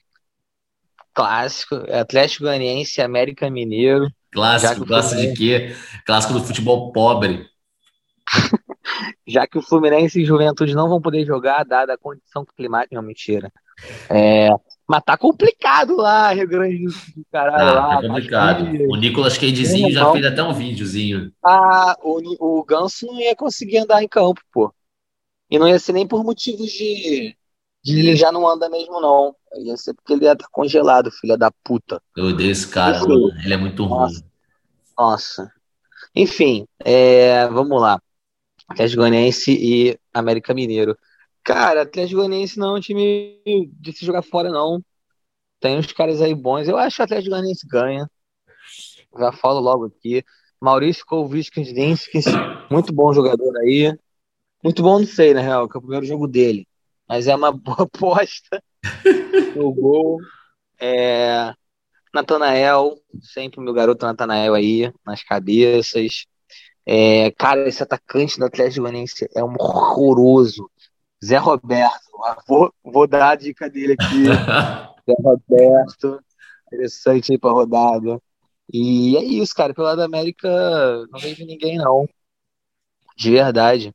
Clássico. 1.14 1.76
Atlético 1.92 2.44
Goianiense 2.44 3.00
América 3.00 3.50
Mineiro. 3.50 4.10
Clássico, 4.30 4.86
clássico 4.86 5.20
de 5.20 5.32
quê? 5.34 5.76
Clássico 6.04 6.34
do 6.34 6.44
futebol 6.44 6.92
pobre. 6.92 7.48
já 9.26 9.46
que 9.46 9.58
o 9.58 9.62
Fluminense 9.62 10.20
e 10.20 10.24
Juventude 10.24 10.74
não 10.74 10.88
vão 10.88 11.00
poder 11.00 11.24
jogar, 11.24 11.64
dada 11.64 11.94
a 11.94 11.98
condição 11.98 12.44
climática. 12.44 12.94
Não, 12.94 13.02
mentira. 13.02 13.52
É, 14.08 14.48
mas 14.88 15.02
tá 15.04 15.18
complicado 15.18 15.96
lá, 15.96 16.32
Rio 16.32 16.48
Grande 16.48 16.84
do 16.84 16.90
Sul, 16.90 17.22
caralho. 17.30 17.68
Ah, 17.68 17.72
lá, 17.74 18.00
tá 18.00 18.08
complicado. 18.08 18.64
O 18.88 18.96
Nicolas 18.96 19.36
Cagezinho 19.36 19.92
já 19.92 20.10
fez 20.12 20.24
até 20.24 20.42
um 20.42 20.54
videozinho. 20.54 21.30
Ah, 21.44 21.94
o, 22.02 22.58
o 22.60 22.64
Ganso 22.64 23.06
não 23.06 23.20
ia 23.20 23.36
conseguir 23.36 23.78
andar 23.78 24.02
em 24.02 24.08
campo, 24.08 24.40
pô. 24.50 24.72
E 25.50 25.58
não 25.58 25.68
ia 25.68 25.78
ser 25.78 25.92
nem 25.92 26.06
por 26.06 26.24
motivos 26.24 26.70
de, 26.70 27.36
de 27.84 27.98
ele 27.98 28.16
já 28.16 28.32
não 28.32 28.48
anda 28.48 28.70
mesmo, 28.70 28.98
não. 28.98 29.36
Ia 29.56 29.76
ser 29.76 29.92
porque 29.92 30.14
ele 30.14 30.24
ia 30.24 30.32
estar 30.32 30.48
congelado, 30.50 31.10
filha 31.10 31.36
da 31.36 31.50
puta. 31.62 32.00
Eu 32.16 32.28
odeio 32.28 32.50
esse 32.50 32.66
cara, 32.66 32.98
mano. 33.00 33.30
Ele 33.44 33.52
é 33.52 33.56
muito 33.58 33.84
Nossa. 33.84 34.14
ruim. 34.14 34.24
Nossa. 34.98 35.52
Enfim, 36.14 36.66
é, 36.80 37.46
vamos 37.48 37.78
lá. 37.78 38.00
Atlético 38.66 39.02
Goianiense 39.02 39.52
e 39.52 39.98
América 40.14 40.54
Mineiro. 40.54 40.96
Cara, 41.48 41.80
Atlético 41.80 42.16
Goianiense 42.16 42.58
não 42.58 42.76
é 42.76 42.78
um 42.78 42.80
time 42.80 43.40
de 43.80 43.92
se 43.94 44.04
jogar 44.04 44.20
fora, 44.20 44.50
não. 44.50 44.84
Tem 45.58 45.78
uns 45.78 45.90
caras 45.92 46.20
aí 46.20 46.34
bons. 46.34 46.68
Eu 46.68 46.76
acho 46.76 46.96
que 46.96 47.00
o 47.00 47.04
Atlético 47.06 47.30
Goianiense 47.30 47.66
ganha. 47.66 48.06
Já 49.18 49.32
falo 49.32 49.58
logo 49.58 49.86
aqui. 49.86 50.22
Maurício 50.60 51.06
Kovic-Kensdinski, 51.06 52.18
muito 52.70 52.92
bom 52.92 53.14
jogador 53.14 53.56
aí. 53.60 53.96
Muito 54.62 54.82
bom, 54.82 54.98
não 54.98 55.06
sei, 55.06 55.32
na 55.32 55.40
real, 55.40 55.66
que 55.66 55.74
é 55.74 55.78
o 55.78 55.80
primeiro 55.80 56.04
jogo 56.04 56.28
dele. 56.28 56.68
Mas 57.08 57.26
é 57.26 57.34
uma 57.34 57.50
boa 57.56 57.84
aposta. 57.84 58.62
o 59.56 59.72
gol. 59.72 60.18
É... 60.78 61.54
Natanael, 62.12 63.00
sempre 63.22 63.62
meu 63.62 63.72
garoto 63.72 64.04
Natanael 64.04 64.52
aí, 64.52 64.92
nas 65.02 65.22
cabeças. 65.22 66.26
É... 66.84 67.30
Cara, 67.30 67.66
esse 67.66 67.82
atacante 67.82 68.38
do 68.38 68.44
Atlético 68.44 68.82
Goianiense 68.82 69.26
é 69.34 69.42
um 69.42 69.54
horroroso. 69.58 70.70
Zé 71.24 71.36
Roberto. 71.36 72.08
Vou, 72.46 72.72
vou 72.84 73.06
dar 73.06 73.30
a 73.30 73.34
dica 73.34 73.68
dele 73.68 73.94
aqui. 73.94 74.24
Zé 75.06 75.14
Roberto. 75.20 76.20
Interessante 76.66 77.32
aí 77.32 77.38
pra 77.38 77.50
rodada. 77.50 78.20
E 78.72 79.16
é 79.16 79.24
isso, 79.24 79.54
cara. 79.54 79.74
Pelo 79.74 79.86
lado 79.86 79.98
da 79.98 80.04
América, 80.04 80.48
não 81.10 81.18
vejo 81.18 81.44
ninguém, 81.44 81.76
não. 81.76 82.08
De 83.16 83.30
verdade. 83.30 83.94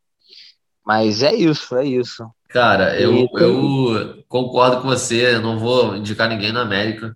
Mas 0.85 1.23
é 1.23 1.33
isso, 1.33 1.75
é 1.77 1.85
isso. 1.85 2.25
Cara, 2.49 2.99
eu, 2.99 3.27
eu 3.37 4.23
concordo 4.27 4.81
com 4.81 4.87
você. 4.87 5.39
Não 5.39 5.57
vou 5.57 5.95
indicar 5.95 6.27
ninguém 6.27 6.51
na 6.51 6.61
América. 6.61 7.15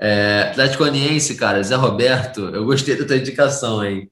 É, 0.00 0.48
Atlético 0.50 0.84
Goianiense, 0.84 1.34
cara, 1.34 1.62
Zé 1.62 1.74
Roberto, 1.74 2.40
eu 2.54 2.64
gostei 2.64 2.96
da 2.96 3.04
tua 3.04 3.16
indicação 3.16 3.80
aí. 3.80 4.08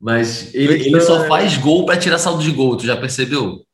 Mas 0.00 0.54
ele, 0.54 0.86
ele 0.86 1.00
só 1.00 1.26
faz 1.26 1.56
gol 1.58 1.84
para 1.84 1.98
tirar 1.98 2.18
saldo 2.18 2.42
de 2.42 2.50
gol, 2.50 2.76
tu 2.76 2.86
já 2.86 2.96
percebeu? 2.96 3.65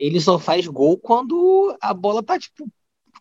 Ele 0.00 0.20
só 0.20 0.38
faz 0.38 0.66
gol 0.66 0.96
quando 0.96 1.76
a 1.80 1.92
bola 1.92 2.22
tá, 2.22 2.38
tipo, 2.38 2.66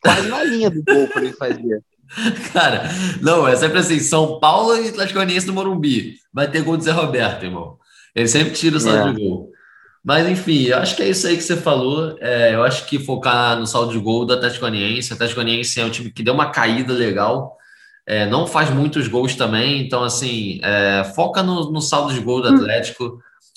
quase 0.01 0.29
na 0.29 0.43
linha 0.43 0.69
do 0.69 0.81
gol 0.81 1.07
pra 1.07 1.21
ele 1.21 1.33
fazer. 1.33 1.83
Cara, 2.53 2.89
não, 3.21 3.47
é 3.47 3.55
sempre 3.55 3.79
assim, 3.79 3.99
São 3.99 4.39
Paulo 4.39 4.75
e 4.75 4.89
Atlético 4.89 5.19
Goianiense 5.19 5.45
no 5.45 5.53
Morumbi. 5.53 6.15
Vai 6.33 6.49
ter 6.49 6.63
gol 6.63 6.77
do 6.77 6.83
Zé 6.83 6.91
Roberto, 6.91 7.43
irmão. 7.43 7.77
Ele 8.15 8.27
sempre 8.27 8.53
tira 8.53 8.77
o 8.77 8.79
saldo 8.79 9.09
é. 9.09 9.13
de 9.13 9.21
gol. 9.21 9.51
Mas, 10.03 10.27
enfim, 10.27 10.63
eu 10.63 10.77
acho 10.77 10.95
que 10.95 11.03
é 11.03 11.09
isso 11.09 11.27
aí 11.27 11.35
que 11.35 11.43
você 11.43 11.57
falou. 11.57 12.17
É, 12.19 12.55
eu 12.55 12.63
acho 12.63 12.85
que 12.87 12.97
focar 12.97 13.59
no 13.59 13.67
saldo 13.67 13.91
de 13.91 13.99
gol 13.99 14.25
do 14.25 14.33
Atlético 14.33 14.61
Goianiense. 14.61 15.11
O 15.11 15.15
Atlético 15.15 15.41
Goianiense 15.41 15.79
é 15.79 15.85
um 15.85 15.89
time 15.89 16.09
que 16.09 16.23
deu 16.23 16.33
uma 16.33 16.49
caída 16.49 16.93
legal. 16.93 17.57
É, 18.07 18.25
não 18.25 18.47
faz 18.47 18.69
muitos 18.71 19.07
gols 19.07 19.35
também. 19.35 19.85
Então, 19.85 20.03
assim, 20.03 20.59
é, 20.63 21.03
foca 21.15 21.43
no, 21.43 21.71
no 21.71 21.81
saldo 21.81 22.13
de 22.13 22.21
gol 22.21 22.41
do 22.41 22.49
hum. 22.49 22.57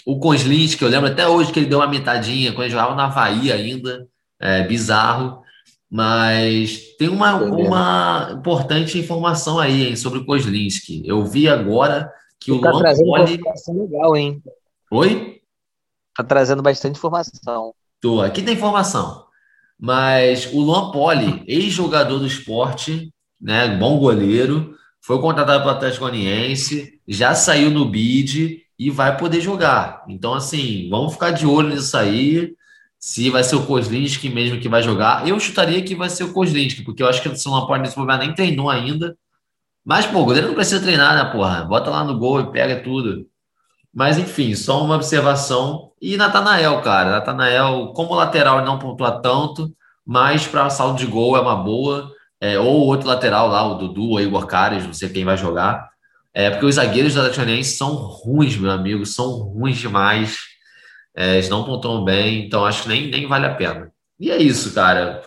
O 0.06 0.18
que 0.18 0.84
eu 0.84 0.88
lembro 0.88 1.08
até 1.08 1.28
hoje 1.28 1.52
que 1.52 1.60
ele 1.60 1.68
deu 1.68 1.78
uma 1.78 1.86
mitadinha 1.86 2.52
quando 2.52 2.62
ele 2.62 2.70
jogava 2.70 2.94
na 2.94 3.04
Havaí 3.04 3.52
ainda, 3.52 4.06
é, 4.40 4.66
bizarro. 4.66 5.42
Mas 5.90 6.96
tem 6.96 7.08
uma, 7.08 7.34
uma 7.34 8.30
importante 8.32 8.98
informação 8.98 9.58
aí 9.58 9.88
hein, 9.88 9.96
sobre 9.96 10.20
o 10.20 10.24
Kozlinski. 10.24 11.02
Eu 11.04 11.24
vi 11.24 11.48
agora 11.48 12.10
que 12.40 12.50
ele 12.50 12.58
o 12.58 12.62
tá 12.62 12.70
Luan 12.70 12.80
trazendo 12.80 13.06
Poli... 13.06 13.34
informação 13.34 13.78
legal, 13.78 14.16
hein? 14.16 14.42
Oi? 14.90 15.40
Tá 16.16 16.24
trazendo 16.24 16.62
bastante 16.62 16.96
informação. 16.96 17.74
Tô, 18.00 18.20
aqui 18.20 18.42
tem 18.42 18.54
informação. 18.54 19.26
Mas 19.78 20.46
o 20.52 20.60
Luan 20.60 20.90
Poli, 20.90 21.44
ex-jogador 21.46 22.18
do 22.18 22.26
esporte, 22.26 23.12
né, 23.40 23.76
bom 23.76 23.98
goleiro, 23.98 24.74
foi 25.00 25.20
contratado 25.20 25.60
pelo 25.60 25.74
Atlético 25.74 26.04
Goianiense, 26.04 27.00
já 27.06 27.34
saiu 27.34 27.70
no 27.70 27.84
bid 27.84 28.62
e 28.86 28.90
vai 28.90 29.16
poder 29.16 29.40
jogar. 29.40 30.04
Então, 30.08 30.34
assim, 30.34 30.88
vamos 30.90 31.12
ficar 31.12 31.30
de 31.30 31.46
olho 31.46 31.68
nisso 31.68 31.96
aí. 31.96 32.54
Se 32.98 33.30
vai 33.30 33.44
ser 33.44 33.56
o 33.56 33.66
Kozlinski 33.66 34.28
mesmo 34.28 34.60
que 34.60 34.68
vai 34.68 34.82
jogar. 34.82 35.26
Eu 35.26 35.38
chutaria 35.40 35.82
que 35.82 35.94
vai 35.94 36.08
ser 36.08 36.24
o 36.24 36.32
Kozlinski, 36.32 36.82
porque 36.82 37.02
eu 37.02 37.08
acho 37.08 37.22
que 37.22 37.28
o 37.28 37.36
São 37.36 37.52
Paulo 37.52 37.82
nesse 37.82 37.98
momento 37.98 38.20
nem 38.20 38.34
treinou 38.34 38.70
ainda. 38.70 39.16
Mas, 39.84 40.06
pô, 40.06 40.20
o 40.20 40.24
goleiro 40.24 40.48
não 40.48 40.54
precisa 40.54 40.80
treinar, 40.80 41.14
né, 41.16 41.30
porra? 41.32 41.64
Bota 41.64 41.90
lá 41.90 42.04
no 42.04 42.18
gol 42.18 42.40
e 42.40 42.52
pega 42.52 42.82
tudo. 42.82 43.26
Mas, 43.94 44.18
enfim, 44.18 44.54
só 44.54 44.82
uma 44.84 44.96
observação. 44.96 45.92
E 46.00 46.16
Natanael, 46.16 46.80
cara. 46.82 47.10
Natanael, 47.12 47.92
como 47.94 48.14
lateral, 48.14 48.64
não 48.64 48.78
pontua 48.78 49.20
tanto, 49.20 49.72
mas 50.06 50.46
para 50.46 50.70
saldo 50.70 50.98
de 50.98 51.06
gol 51.06 51.36
é 51.36 51.40
uma 51.40 51.56
boa. 51.56 52.10
É, 52.40 52.58
ou 52.58 52.86
outro 52.86 53.08
lateral 53.08 53.48
lá, 53.48 53.64
o 53.64 53.76
Dudu 53.76 54.10
ou 54.10 54.20
Igor 54.20 54.46
Cares, 54.46 54.84
não 54.84 54.92
sei 54.92 55.08
quem 55.08 55.24
vai 55.24 55.36
jogar. 55.36 55.91
É 56.34 56.50
porque 56.50 56.66
os 56.66 56.76
zagueiros 56.76 57.14
da 57.14 57.26
Atlético 57.26 57.64
são 57.64 57.94
ruins, 57.94 58.56
meu 58.56 58.70
amigo, 58.70 59.04
são 59.04 59.30
ruins 59.30 59.78
demais. 59.78 60.38
É, 61.14 61.34
eles 61.34 61.48
não 61.48 61.64
pontuam 61.64 62.04
bem, 62.04 62.46
então 62.46 62.64
acho 62.64 62.84
que 62.84 62.88
nem, 62.88 63.10
nem 63.10 63.26
vale 63.26 63.46
a 63.46 63.54
pena. 63.54 63.92
E 64.18 64.30
é 64.30 64.40
isso, 64.40 64.72
cara. 64.72 65.22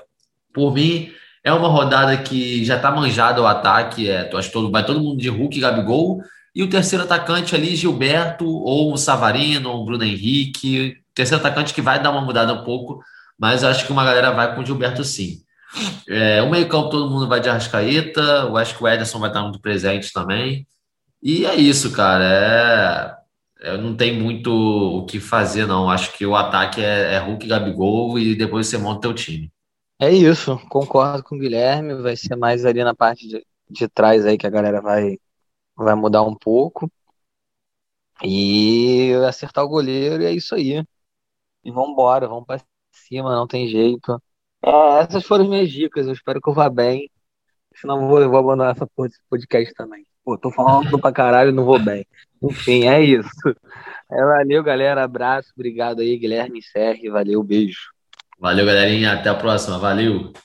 Por 0.54 0.74
mim, 0.74 1.12
é 1.44 1.54
uma 1.54 1.68
rodada 1.68 2.18
que 2.18 2.66
já 2.66 2.80
tá 2.80 2.90
manjado 2.90 3.44
o 3.44 3.48
ataque. 3.48 4.10
É, 4.10 4.30
acho 4.36 4.52
todo, 4.52 4.72
vai 4.72 4.86
todo 4.86 5.02
mundo 5.02 5.20
de 5.20 5.30
Hulk 5.30 5.58
e 5.58 5.62
Gabigol. 5.62 6.22
E 6.56 6.64
o 6.64 6.70
terceiro 6.70 7.04
atacante 7.04 7.54
ali, 7.54 7.76
Gilberto, 7.76 8.48
ou 8.48 8.94
o 8.94 8.98
Savarino, 8.98 9.70
ou 9.70 9.82
o 9.82 9.86
Bruno 9.86 10.04
Henrique. 10.04 10.98
Terceiro 11.14 11.46
atacante 11.46 11.74
que 11.74 11.82
vai 11.82 12.02
dar 12.02 12.12
uma 12.12 12.22
mudada 12.22 12.54
um 12.54 12.64
pouco, 12.64 13.02
mas 13.38 13.64
acho 13.64 13.86
que 13.86 13.92
uma 13.92 14.04
galera 14.04 14.32
vai 14.32 14.56
com 14.56 14.62
o 14.62 14.66
Gilberto 14.66 15.04
sim. 15.04 15.42
É, 16.08 16.42
o 16.42 16.50
meio-campo 16.50 16.90
todo 16.90 17.10
mundo 17.10 17.28
vai 17.28 17.40
de 17.40 17.50
Arrascaeta, 17.50 18.22
eu 18.22 18.58
acho 18.58 18.76
que 18.78 18.84
o 18.84 18.88
Ederson 18.88 19.20
vai 19.20 19.30
estar 19.30 19.42
muito 19.42 19.60
presente 19.60 20.12
também. 20.14 20.66
E 21.28 21.44
é 21.44 21.56
isso, 21.56 21.92
cara. 21.92 22.24
É, 23.60 23.70
é, 23.72 23.78
não 23.78 23.98
tem 23.98 24.16
muito 24.16 24.52
o 24.52 25.08
que 25.08 25.20
fazer, 25.20 25.66
não. 25.66 25.90
Acho 25.90 26.16
que 26.16 26.24
o 26.24 26.36
ataque 26.36 26.80
é, 26.80 27.16
é 27.16 27.18
Hulk, 27.18 27.48
Gabigol 27.48 28.20
e 28.20 28.36
depois 28.36 28.68
você 28.68 28.78
monta 28.78 29.00
o 29.00 29.02
teu 29.02 29.14
time. 29.16 29.52
É 30.00 30.12
isso, 30.12 30.60
concordo 30.70 31.24
com 31.24 31.36
o 31.36 31.40
Guilherme. 31.40 31.96
Vai 31.96 32.16
ser 32.16 32.36
mais 32.36 32.64
ali 32.64 32.84
na 32.84 32.94
parte 32.94 33.28
de, 33.28 33.44
de 33.68 33.88
trás 33.88 34.24
aí 34.24 34.38
que 34.38 34.46
a 34.46 34.52
galera 34.52 34.80
vai, 34.80 35.18
vai 35.76 35.96
mudar 35.96 36.22
um 36.22 36.36
pouco. 36.36 36.88
E 38.24 39.12
acertar 39.28 39.66
o 39.66 39.68
goleiro, 39.68 40.22
e 40.22 40.28
é 40.28 40.32
isso 40.32 40.54
aí. 40.54 40.86
E 41.64 41.72
vambora, 41.72 42.28
vamos 42.28 42.46
pra 42.46 42.62
cima, 42.92 43.36
não 43.36 43.48
tem 43.48 43.68
jeito. 43.68 44.22
É, 44.64 45.00
essas 45.00 45.26
foram 45.26 45.46
as 45.46 45.50
minhas 45.50 45.72
dicas. 45.72 46.06
Eu 46.06 46.14
espero 46.14 46.40
que 46.40 46.48
eu 46.48 46.54
vá 46.54 46.70
bem. 46.70 47.10
Senão 47.76 48.00
eu 48.00 48.08
vou, 48.08 48.22
eu 48.22 48.30
vou 48.30 48.38
abandonar 48.38 48.76
essa 48.76 48.88
podcast 49.28 49.74
também. 49.74 50.06
Pô, 50.26 50.36
tô 50.36 50.50
falando 50.50 51.00
pra 51.00 51.12
caralho, 51.12 51.52
não 51.52 51.64
vou 51.64 51.78
bem. 51.78 52.04
Enfim, 52.42 52.88
é 52.88 53.00
isso. 53.00 53.30
É, 54.12 54.24
valeu, 54.24 54.64
galera. 54.64 55.04
Abraço. 55.04 55.54
Obrigado 55.56 56.02
aí, 56.02 56.18
Guilherme 56.18 56.64
Serri. 56.64 57.10
Valeu, 57.10 57.44
beijo. 57.44 57.92
Valeu, 58.40 58.66
galerinha. 58.66 59.14
Até 59.14 59.30
a 59.30 59.36
próxima. 59.36 59.78
Valeu. 59.78 60.34